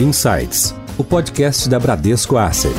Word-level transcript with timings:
Insights, 0.00 0.72
o 0.96 1.02
podcast 1.02 1.68
da 1.68 1.76
Bradesco 1.76 2.36
Asset. 2.36 2.72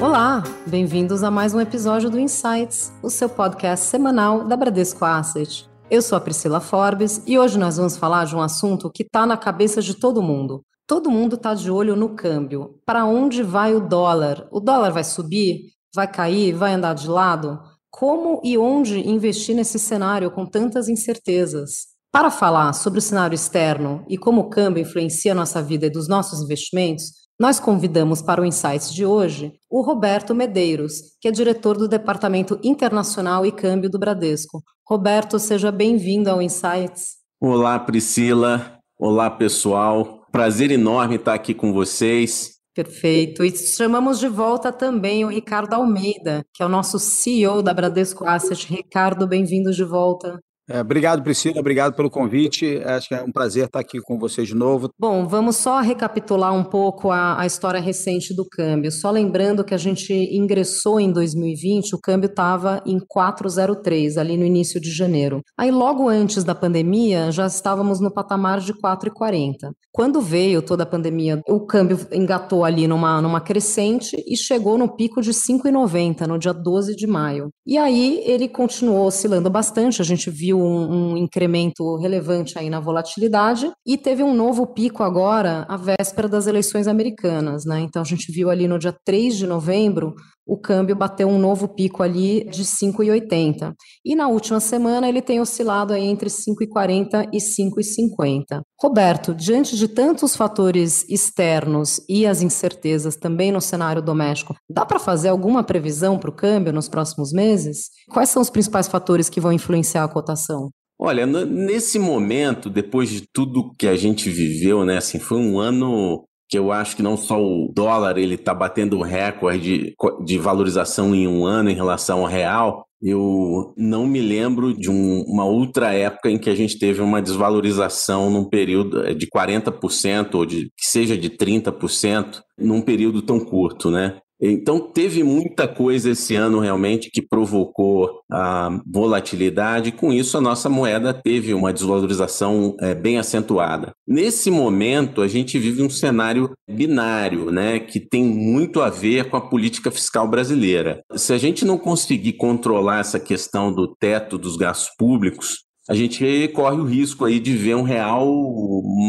Olá, 0.00 0.42
bem-vindos 0.66 1.22
a 1.22 1.30
mais 1.30 1.54
um 1.54 1.60
episódio 1.60 2.10
do 2.10 2.18
Insights, 2.18 2.92
o 3.00 3.08
seu 3.08 3.28
podcast 3.28 3.86
semanal 3.86 4.48
da 4.48 4.56
Bradesco 4.56 5.04
Asset. 5.04 5.70
Eu 5.88 6.02
sou 6.02 6.18
a 6.18 6.20
Priscila 6.20 6.58
Forbes 6.58 7.22
e 7.24 7.38
hoje 7.38 7.56
nós 7.56 7.76
vamos 7.76 7.96
falar 7.96 8.24
de 8.24 8.34
um 8.34 8.42
assunto 8.42 8.90
que 8.90 9.04
está 9.04 9.24
na 9.24 9.36
cabeça 9.36 9.80
de 9.80 9.94
todo 9.94 10.20
mundo. 10.20 10.64
Todo 10.88 11.08
mundo 11.08 11.36
está 11.36 11.54
de 11.54 11.70
olho 11.70 11.94
no 11.94 12.16
câmbio. 12.16 12.80
Para 12.84 13.04
onde 13.04 13.44
vai 13.44 13.76
o 13.76 13.80
dólar? 13.80 14.48
O 14.50 14.58
dólar 14.58 14.90
vai 14.90 15.04
subir? 15.04 15.66
Vai 15.94 16.08
cair? 16.08 16.52
Vai 16.52 16.72
andar 16.72 16.94
de 16.94 17.06
lado? 17.08 17.69
Como 17.90 18.40
e 18.44 18.56
onde 18.56 19.00
investir 19.00 19.54
nesse 19.54 19.78
cenário 19.78 20.30
com 20.30 20.46
tantas 20.46 20.88
incertezas? 20.88 21.88
Para 22.12 22.30
falar 22.30 22.72
sobre 22.72 23.00
o 23.00 23.02
cenário 23.02 23.34
externo 23.34 24.04
e 24.08 24.16
como 24.16 24.42
o 24.42 24.48
câmbio 24.48 24.82
influencia 24.82 25.32
a 25.32 25.34
nossa 25.34 25.60
vida 25.60 25.86
e 25.86 25.90
dos 25.90 26.08
nossos 26.08 26.40
investimentos, 26.40 27.20
nós 27.38 27.58
convidamos 27.58 28.22
para 28.22 28.40
o 28.40 28.44
Insights 28.44 28.92
de 28.92 29.04
hoje 29.04 29.52
o 29.68 29.80
Roberto 29.80 30.34
Medeiros, 30.34 31.16
que 31.20 31.28
é 31.28 31.30
diretor 31.30 31.76
do 31.76 31.88
Departamento 31.88 32.60
Internacional 32.62 33.44
e 33.44 33.52
Câmbio 33.52 33.90
do 33.90 33.98
Bradesco. 33.98 34.62
Roberto, 34.88 35.38
seja 35.38 35.72
bem-vindo 35.72 36.30
ao 36.30 36.40
Insights. 36.40 37.16
Olá, 37.40 37.78
Priscila. 37.78 38.78
Olá, 38.98 39.30
pessoal. 39.30 40.26
Prazer 40.30 40.70
enorme 40.70 41.16
estar 41.16 41.34
aqui 41.34 41.54
com 41.54 41.72
vocês. 41.72 42.59
Perfeito. 42.74 43.44
E 43.44 43.56
chamamos 43.56 44.20
de 44.20 44.28
volta 44.28 44.72
também 44.72 45.24
o 45.24 45.28
Ricardo 45.28 45.74
Almeida, 45.74 46.44
que 46.54 46.62
é 46.62 46.66
o 46.66 46.68
nosso 46.68 46.98
CEO 46.98 47.62
da 47.62 47.74
Bradesco 47.74 48.24
Asset. 48.24 48.72
Ricardo, 48.72 49.26
bem-vindo 49.26 49.72
de 49.72 49.84
volta. 49.84 50.40
É, 50.70 50.80
obrigado, 50.80 51.20
Priscila, 51.24 51.58
obrigado 51.58 51.94
pelo 51.94 52.08
convite. 52.08 52.80
Acho 52.84 53.08
que 53.08 53.14
é 53.16 53.22
um 53.24 53.32
prazer 53.32 53.64
estar 53.64 53.80
aqui 53.80 54.00
com 54.00 54.16
vocês 54.16 54.46
de 54.46 54.54
novo. 54.54 54.88
Bom, 54.96 55.26
vamos 55.26 55.56
só 55.56 55.80
recapitular 55.80 56.54
um 56.54 56.62
pouco 56.62 57.10
a, 57.10 57.40
a, 57.40 57.44
história 57.44 57.80
recente 57.80 58.32
do 58.32 58.46
câmbio. 58.48 58.92
Só 58.92 59.10
lembrando 59.10 59.64
que 59.64 59.74
a 59.74 59.78
gente 59.78 60.12
ingressou 60.12 61.00
em 61.00 61.10
2020, 61.10 61.96
o 61.96 62.00
câmbio 62.00 62.28
estava 62.28 62.80
em 62.86 62.98
4,03, 63.00 64.16
ali 64.16 64.36
no 64.36 64.44
início 64.44 64.80
de 64.80 64.92
janeiro. 64.92 65.42
Aí, 65.58 65.72
logo 65.72 66.08
antes 66.08 66.44
da 66.44 66.54
pandemia, 66.54 67.32
já 67.32 67.48
estávamos 67.48 67.98
no 67.98 68.12
patamar 68.12 68.60
de 68.60 68.72
4,40. 68.72 69.72
Quando 69.92 70.20
veio 70.20 70.62
toda 70.62 70.84
a 70.84 70.86
pandemia, 70.86 71.42
o 71.48 71.66
câmbio 71.66 71.98
engatou 72.12 72.64
ali 72.64 72.86
numa, 72.86 73.20
numa 73.20 73.40
crescente 73.40 74.16
e 74.24 74.36
chegou 74.36 74.78
no 74.78 74.88
pico 74.88 75.20
de 75.20 75.32
5,90 75.32 76.28
no 76.28 76.38
dia 76.38 76.52
12 76.52 76.94
de 76.94 77.08
maio. 77.08 77.50
E 77.66 77.76
aí 77.76 78.22
ele 78.24 78.48
continuou 78.48 79.06
oscilando 79.06 79.50
bastante, 79.50 80.00
a 80.00 80.04
gente 80.04 80.30
viu 80.30 80.59
um, 80.60 81.12
um, 81.12 81.16
incremento 81.16 81.96
relevante 81.96 82.58
aí 82.58 82.68
na 82.68 82.80
volatilidade 82.80 83.70
e 83.86 83.96
teve 83.96 84.22
um 84.22 84.34
novo 84.34 84.66
pico 84.66 85.02
agora, 85.02 85.66
à 85.68 85.76
véspera 85.76 86.28
das 86.28 86.46
eleições 86.46 86.86
americanas, 86.86 87.64
né? 87.64 87.80
Então 87.80 88.02
a 88.02 88.04
gente 88.04 88.30
viu 88.32 88.50
ali 88.50 88.68
no 88.68 88.78
dia 88.78 88.94
3 89.04 89.36
de 89.36 89.46
novembro 89.46 90.14
o 90.50 90.56
câmbio 90.56 90.96
bateu 90.96 91.28
um 91.28 91.38
novo 91.38 91.68
pico 91.68 92.02
ali 92.02 92.44
de 92.50 92.64
5,80. 92.64 93.72
E 94.04 94.16
na 94.16 94.26
última 94.26 94.58
semana 94.58 95.08
ele 95.08 95.22
tem 95.22 95.40
oscilado 95.40 95.92
aí 95.92 96.04
entre 96.04 96.28
5,40 96.28 97.28
e 97.32 97.38
5,50. 97.38 98.60
Roberto, 98.82 99.32
diante 99.32 99.76
de 99.76 99.86
tantos 99.86 100.34
fatores 100.34 101.08
externos 101.08 102.00
e 102.08 102.26
as 102.26 102.42
incertezas 102.42 103.14
também 103.14 103.52
no 103.52 103.60
cenário 103.60 104.02
doméstico, 104.02 104.56
dá 104.68 104.84
para 104.84 104.98
fazer 104.98 105.28
alguma 105.28 105.62
previsão 105.62 106.18
para 106.18 106.30
o 106.30 106.34
câmbio 106.34 106.72
nos 106.72 106.88
próximos 106.88 107.32
meses? 107.32 107.90
Quais 108.10 108.28
são 108.28 108.42
os 108.42 108.50
principais 108.50 108.88
fatores 108.88 109.28
que 109.28 109.40
vão 109.40 109.52
influenciar 109.52 110.02
a 110.02 110.08
cotação? 110.08 110.68
Olha, 110.98 111.24
nesse 111.26 111.98
momento, 111.98 112.68
depois 112.68 113.08
de 113.08 113.22
tudo 113.32 113.72
que 113.78 113.86
a 113.86 113.96
gente 113.96 114.28
viveu, 114.28 114.84
né, 114.84 114.98
assim, 114.98 115.18
foi 115.18 115.38
um 115.38 115.58
ano 115.58 116.24
que 116.50 116.58
eu 116.58 116.72
acho 116.72 116.96
que 116.96 117.02
não 117.02 117.16
só 117.16 117.40
o 117.40 117.70
dólar 117.72 118.18
ele 118.18 118.34
está 118.34 118.52
batendo 118.52 118.98
o 118.98 119.02
recorde 119.02 119.60
de, 119.78 120.24
de 120.24 120.38
valorização 120.38 121.14
em 121.14 121.28
um 121.28 121.46
ano 121.46 121.70
em 121.70 121.74
relação 121.74 122.20
ao 122.20 122.26
real, 122.26 122.84
eu 123.00 123.72
não 123.76 124.04
me 124.04 124.20
lembro 124.20 124.74
de 124.74 124.90
um, 124.90 125.22
uma 125.22 125.44
outra 125.44 125.94
época 125.94 126.28
em 126.28 126.38
que 126.38 126.50
a 126.50 126.54
gente 126.54 126.78
teve 126.78 127.00
uma 127.00 127.22
desvalorização 127.22 128.28
num 128.28 128.44
período 128.44 129.06
eh, 129.06 129.14
de 129.14 129.26
40% 129.28 130.34
ou 130.34 130.44
de 130.44 130.64
que 130.76 130.84
seja 130.84 131.16
de 131.16 131.30
30% 131.30 132.42
num 132.58 132.82
período 132.82 133.22
tão 133.22 133.38
curto, 133.40 133.90
né? 133.90 134.18
Então, 134.40 134.80
teve 134.80 135.22
muita 135.22 135.68
coisa 135.68 136.10
esse 136.10 136.34
ano 136.34 136.60
realmente 136.60 137.10
que 137.10 137.20
provocou 137.20 138.22
a 138.30 138.80
volatilidade, 138.86 139.92
com 139.92 140.12
isso, 140.12 140.38
a 140.38 140.40
nossa 140.40 140.68
moeda 140.68 141.12
teve 141.12 141.52
uma 141.52 141.72
desvalorização 141.72 142.74
é, 142.80 142.94
bem 142.94 143.18
acentuada. 143.18 143.92
Nesse 144.08 144.50
momento, 144.50 145.20
a 145.20 145.28
gente 145.28 145.58
vive 145.58 145.82
um 145.82 145.90
cenário 145.90 146.52
binário, 146.68 147.50
né, 147.50 147.78
que 147.78 148.00
tem 148.00 148.24
muito 148.24 148.80
a 148.80 148.88
ver 148.88 149.28
com 149.28 149.36
a 149.36 149.40
política 149.40 149.90
fiscal 149.90 150.26
brasileira. 150.26 151.02
Se 151.14 151.32
a 151.34 151.38
gente 151.38 151.64
não 151.64 151.76
conseguir 151.76 152.34
controlar 152.34 153.00
essa 153.00 153.20
questão 153.20 153.72
do 153.72 153.94
teto 153.96 154.38
dos 154.38 154.56
gastos 154.56 154.90
públicos, 154.96 155.64
a 155.88 155.94
gente 155.94 156.48
corre 156.54 156.80
o 156.80 156.84
risco 156.84 157.24
aí 157.24 157.40
de 157.40 157.56
ver 157.56 157.74
um 157.74 157.82
real 157.82 158.26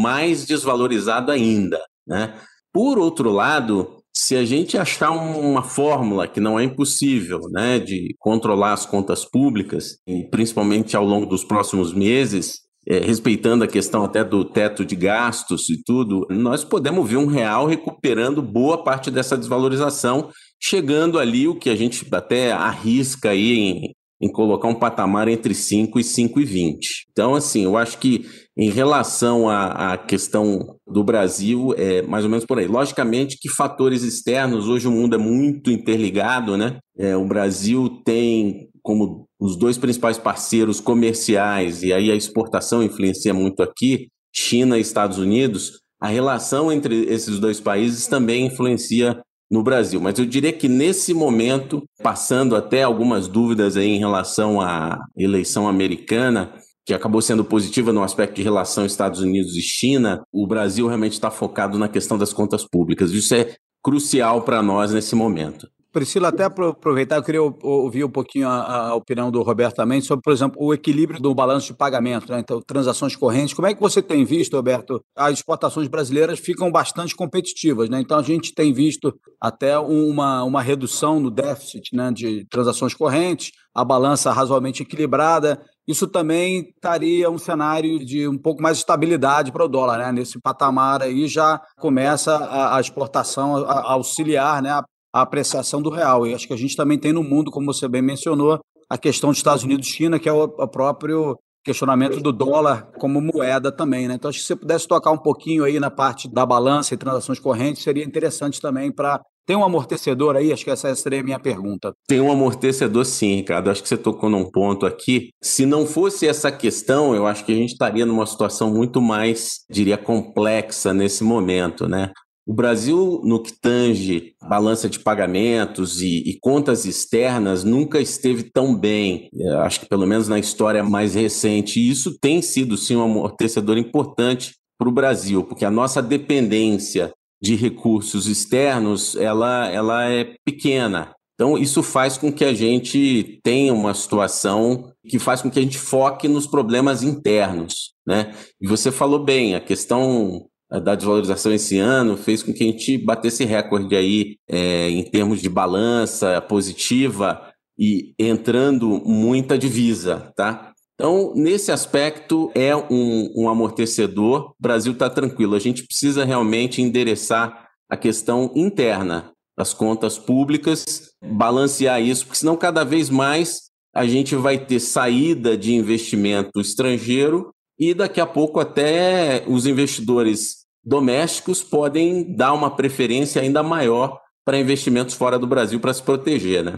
mais 0.02 0.44
desvalorizado 0.44 1.30
ainda, 1.30 1.80
né? 2.06 2.34
Por 2.72 2.98
outro 2.98 3.30
lado, 3.30 4.01
se 4.24 4.36
a 4.36 4.44
gente 4.44 4.78
achar 4.78 5.10
uma 5.10 5.64
fórmula 5.64 6.28
que 6.28 6.38
não 6.38 6.56
é 6.56 6.62
impossível, 6.62 7.40
né, 7.50 7.80
de 7.80 8.14
controlar 8.20 8.72
as 8.72 8.86
contas 8.86 9.24
públicas, 9.24 9.96
e 10.06 10.22
principalmente 10.30 10.96
ao 10.96 11.04
longo 11.04 11.26
dos 11.26 11.42
próximos 11.42 11.92
meses, 11.92 12.60
é, 12.86 13.00
respeitando 13.00 13.64
a 13.64 13.68
questão 13.68 14.04
até 14.04 14.22
do 14.22 14.44
teto 14.44 14.84
de 14.84 14.94
gastos 14.94 15.68
e 15.68 15.82
tudo, 15.84 16.24
nós 16.30 16.62
podemos 16.62 17.10
ver 17.10 17.16
um 17.16 17.26
real 17.26 17.66
recuperando 17.66 18.40
boa 18.40 18.84
parte 18.84 19.10
dessa 19.10 19.36
desvalorização, 19.36 20.30
chegando 20.60 21.18
ali 21.18 21.48
o 21.48 21.58
que 21.58 21.68
a 21.68 21.74
gente 21.74 22.06
até 22.12 22.52
arrisca 22.52 23.30
aí 23.30 23.58
em 23.58 23.92
em 24.22 24.30
colocar 24.30 24.68
um 24.68 24.74
patamar 24.74 25.26
entre 25.26 25.52
5 25.52 25.98
e 25.98 26.02
5,20. 26.04 26.78
Então, 27.10 27.34
assim, 27.34 27.64
eu 27.64 27.76
acho 27.76 27.98
que 27.98 28.24
em 28.56 28.70
relação 28.70 29.48
à, 29.50 29.94
à, 29.94 29.98
questão 29.98 30.76
do 30.92 31.02
Brasil, 31.02 31.74
é 31.76 32.02
mais 32.02 32.24
ou 32.24 32.30
menos 32.30 32.44
por 32.44 32.58
aí. 32.58 32.66
Logicamente 32.66 33.38
que 33.40 33.48
fatores 33.48 34.02
externos, 34.02 34.68
hoje 34.68 34.86
o 34.86 34.90
mundo 34.90 35.14
é 35.14 35.18
muito 35.18 35.70
interligado, 35.70 36.56
né? 36.56 36.78
É, 36.96 37.16
o 37.16 37.24
Brasil 37.24 37.88
tem 38.04 38.68
como 38.82 39.26
os 39.40 39.56
dois 39.56 39.78
principais 39.78 40.18
parceiros 40.18 40.80
comerciais, 40.80 41.82
e 41.82 41.92
aí 41.92 42.10
a 42.10 42.16
exportação 42.16 42.82
influencia 42.82 43.32
muito 43.32 43.62
aqui, 43.62 44.08
China 44.34 44.76
e 44.76 44.80
Estados 44.80 45.18
Unidos, 45.18 45.80
a 46.00 46.08
relação 46.08 46.72
entre 46.72 47.04
esses 47.04 47.38
dois 47.38 47.60
países 47.60 48.06
também 48.06 48.46
influencia 48.46 49.20
no 49.50 49.62
Brasil. 49.62 50.00
Mas 50.00 50.18
eu 50.18 50.24
diria 50.24 50.52
que 50.52 50.66
nesse 50.66 51.14
momento, 51.14 51.82
passando 52.02 52.56
até 52.56 52.82
algumas 52.82 53.28
dúvidas 53.28 53.76
aí 53.76 53.88
em 53.88 53.98
relação 53.98 54.60
à 54.60 54.98
eleição 55.16 55.68
americana, 55.68 56.54
que 56.84 56.94
acabou 56.94 57.22
sendo 57.22 57.44
positiva 57.44 57.92
no 57.92 58.02
aspecto 58.02 58.36
de 58.36 58.42
relação 58.42 58.84
Estados 58.84 59.20
Unidos 59.20 59.56
e 59.56 59.62
China, 59.62 60.22
o 60.32 60.46
Brasil 60.46 60.86
realmente 60.86 61.12
está 61.12 61.30
focado 61.30 61.78
na 61.78 61.88
questão 61.88 62.18
das 62.18 62.32
contas 62.32 62.64
públicas. 62.64 63.12
Isso 63.12 63.34
é 63.34 63.54
crucial 63.82 64.42
para 64.42 64.62
nós 64.62 64.92
nesse 64.92 65.14
momento. 65.14 65.68
Priscila, 65.92 66.28
até 66.28 66.44
aproveitar, 66.44 67.16
eu 67.16 67.22
queria 67.22 67.42
ouvir 67.42 68.02
um 68.02 68.08
pouquinho 68.08 68.48
a, 68.48 68.88
a, 68.88 68.94
opinião 68.94 69.30
do 69.30 69.42
Roberto 69.42 69.76
também 69.76 70.00
sobre, 70.00 70.22
por 70.22 70.32
exemplo, 70.32 70.56
o 70.58 70.72
equilíbrio 70.72 71.20
do 71.20 71.34
balanço 71.34 71.66
de 71.66 71.74
pagamento, 71.74 72.32
né? 72.32 72.40
então, 72.40 72.62
transações 72.66 73.14
correntes. 73.14 73.52
Como 73.52 73.68
é 73.68 73.74
que 73.74 73.80
você 73.80 74.00
tem 74.00 74.24
visto, 74.24 74.56
Roberto? 74.56 75.04
As 75.14 75.34
exportações 75.34 75.88
brasileiras 75.88 76.38
ficam 76.38 76.72
bastante 76.72 77.14
competitivas, 77.14 77.90
né? 77.90 78.00
então 78.00 78.18
a 78.18 78.22
gente 78.22 78.54
tem 78.54 78.72
visto 78.72 79.14
até 79.38 79.78
uma, 79.78 80.42
uma 80.44 80.62
redução 80.62 81.20
no 81.20 81.30
déficit 81.30 81.94
né, 81.94 82.10
de 82.10 82.46
transações 82.46 82.94
correntes, 82.94 83.52
a 83.74 83.84
balança 83.84 84.32
razoavelmente 84.32 84.82
equilibrada. 84.82 85.62
Isso 85.86 86.06
também 86.06 86.70
estaria 86.74 87.28
um 87.30 87.38
cenário 87.38 88.04
de 88.04 88.28
um 88.28 88.38
pouco 88.38 88.62
mais 88.62 88.76
de 88.76 88.82
estabilidade 88.82 89.50
para 89.50 89.64
o 89.64 89.68
dólar, 89.68 89.98
né? 89.98 90.12
Nesse 90.12 90.40
patamar 90.40 91.02
aí 91.02 91.26
já 91.26 91.60
começa 91.78 92.36
a, 92.36 92.76
a 92.76 92.80
exportação 92.80 93.56
a, 93.56 93.72
a 93.72 93.92
auxiliar, 93.92 94.62
né? 94.62 94.80
a 95.12 95.20
apreciação 95.20 95.82
do 95.82 95.90
real. 95.90 96.26
E 96.26 96.34
acho 96.34 96.46
que 96.46 96.54
a 96.54 96.56
gente 96.56 96.74
também 96.74 96.98
tem 96.98 97.12
no 97.12 97.22
mundo, 97.22 97.50
como 97.50 97.72
você 97.72 97.86
bem 97.86 98.00
mencionou, 98.00 98.58
a 98.88 98.96
questão 98.96 99.30
dos 99.30 99.38
Estados 99.38 99.62
Unidos 99.62 99.86
e 99.86 99.90
China, 99.90 100.18
que 100.18 100.28
é 100.28 100.32
o, 100.32 100.44
o 100.44 100.68
próprio 100.68 101.38
questionamento 101.64 102.20
do 102.20 102.32
dólar 102.32 102.90
como 102.98 103.20
moeda 103.20 103.70
também, 103.70 104.08
né? 104.08 104.14
Então, 104.14 104.28
acho 104.28 104.38
que 104.38 104.44
se 104.44 104.48
você 104.48 104.56
pudesse 104.56 104.88
tocar 104.88 105.12
um 105.12 105.18
pouquinho 105.18 105.64
aí 105.64 105.78
na 105.78 105.90
parte 105.90 106.28
da 106.28 106.44
balança 106.44 106.92
e 106.92 106.96
transações 106.96 107.38
correntes, 107.38 107.82
seria 107.82 108.04
interessante 108.04 108.60
também 108.60 108.90
para 108.90 109.20
tem 109.46 109.56
um 109.56 109.64
amortecedor 109.64 110.36
aí? 110.36 110.52
Acho 110.52 110.64
que 110.64 110.70
essa 110.70 110.94
seria 110.94 111.20
a 111.20 111.24
minha 111.24 111.38
pergunta. 111.38 111.92
Tem 112.06 112.20
um 112.20 112.30
amortecedor 112.30 113.04
sim, 113.04 113.36
Ricardo. 113.36 113.70
Acho 113.70 113.82
que 113.82 113.88
você 113.88 113.96
tocou 113.96 114.30
num 114.30 114.50
ponto 114.50 114.86
aqui. 114.86 115.30
Se 115.42 115.66
não 115.66 115.86
fosse 115.86 116.26
essa 116.26 116.52
questão, 116.52 117.14
eu 117.14 117.26
acho 117.26 117.44
que 117.44 117.52
a 117.52 117.56
gente 117.56 117.72
estaria 117.72 118.06
numa 118.06 118.26
situação 118.26 118.72
muito 118.72 119.00
mais, 119.00 119.64
diria, 119.70 119.98
complexa 119.98 120.94
nesse 120.94 121.24
momento, 121.24 121.88
né? 121.88 122.12
O 122.44 122.52
Brasil, 122.52 123.20
no 123.24 123.40
que 123.40 123.52
tange 123.60 124.34
balança 124.48 124.88
de 124.88 124.98
pagamentos 124.98 126.02
e, 126.02 126.28
e, 126.28 126.38
contas 126.40 126.84
externas, 126.84 127.62
nunca 127.62 128.00
esteve 128.00 128.42
tão 128.42 128.74
bem, 128.74 129.28
é, 129.32 129.48
acho 129.58 129.80
que 129.80 129.86
pelo 129.86 130.06
menos 130.06 130.26
na 130.26 130.40
história 130.40 130.82
mais 130.82 131.14
recente. 131.14 131.78
E 131.78 131.88
isso 131.88 132.18
tem 132.20 132.42
sido, 132.42 132.76
sim, 132.76 132.96
um 132.96 133.02
amortecedor 133.02 133.78
importante 133.78 134.56
para 134.76 134.88
o 134.88 134.92
Brasil, 134.92 135.44
porque 135.44 135.64
a 135.64 135.70
nossa 135.70 136.02
dependência 136.02 137.12
de 137.42 137.56
recursos 137.56 138.26
externos 138.28 139.16
ela, 139.16 139.68
ela 139.68 140.04
é 140.04 140.36
pequena. 140.44 141.12
Então, 141.34 141.58
isso 141.58 141.82
faz 141.82 142.16
com 142.16 142.32
que 142.32 142.44
a 142.44 142.54
gente 142.54 143.40
tenha 143.42 143.74
uma 143.74 143.94
situação 143.94 144.92
que 145.08 145.18
faz 145.18 145.42
com 145.42 145.50
que 145.50 145.58
a 145.58 145.62
gente 145.62 145.78
foque 145.78 146.28
nos 146.28 146.46
problemas 146.46 147.02
internos. 147.02 147.94
Né? 148.06 148.32
E 148.60 148.68
você 148.68 148.92
falou 148.92 149.24
bem, 149.24 149.56
a 149.56 149.60
questão 149.60 150.46
eh, 150.72 150.80
da 150.80 150.94
desvalorização 150.94 151.52
esse 151.52 151.78
ano 151.78 152.16
fez 152.16 152.44
com 152.44 152.52
que 152.52 152.62
a 152.62 152.66
gente 152.66 152.96
batesse 152.96 153.44
recorde 153.44 153.96
aí 153.96 154.36
é, 154.48 154.88
em 154.90 155.02
termos 155.02 155.42
de 155.42 155.48
balança 155.48 156.40
positiva 156.42 157.52
e 157.76 158.14
entrando 158.18 159.02
muita 159.04 159.58
divisa, 159.58 160.32
tá? 160.36 160.71
Então, 161.02 161.32
nesse 161.34 161.72
aspecto, 161.72 162.48
é 162.54 162.76
um, 162.76 163.32
um 163.34 163.48
amortecedor. 163.48 164.50
O 164.50 164.54
Brasil 164.60 164.92
está 164.92 165.10
tranquilo. 165.10 165.56
A 165.56 165.58
gente 165.58 165.82
precisa 165.84 166.24
realmente 166.24 166.80
endereçar 166.80 167.66
a 167.90 167.96
questão 167.96 168.52
interna 168.54 169.32
das 169.58 169.74
contas 169.74 170.16
públicas, 170.16 171.10
balancear 171.20 172.00
isso, 172.00 172.24
porque 172.24 172.38
senão 172.38 172.56
cada 172.56 172.84
vez 172.84 173.10
mais 173.10 173.62
a 173.92 174.06
gente 174.06 174.36
vai 174.36 174.56
ter 174.64 174.78
saída 174.78 175.56
de 175.56 175.74
investimento 175.74 176.60
estrangeiro 176.60 177.50
e 177.76 177.92
daqui 177.94 178.20
a 178.20 178.26
pouco 178.26 178.60
até 178.60 179.42
os 179.48 179.66
investidores 179.66 180.58
domésticos 180.84 181.64
podem 181.64 182.32
dar 182.32 182.52
uma 182.52 182.70
preferência 182.70 183.42
ainda 183.42 183.60
maior 183.60 184.20
para 184.44 184.56
investimentos 184.56 185.16
fora 185.16 185.36
do 185.36 185.48
Brasil 185.48 185.80
para 185.80 185.92
se 185.92 186.02
proteger, 186.02 186.62
né? 186.62 186.74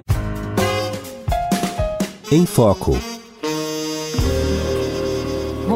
Em 2.33 2.47
Foco 2.47 2.97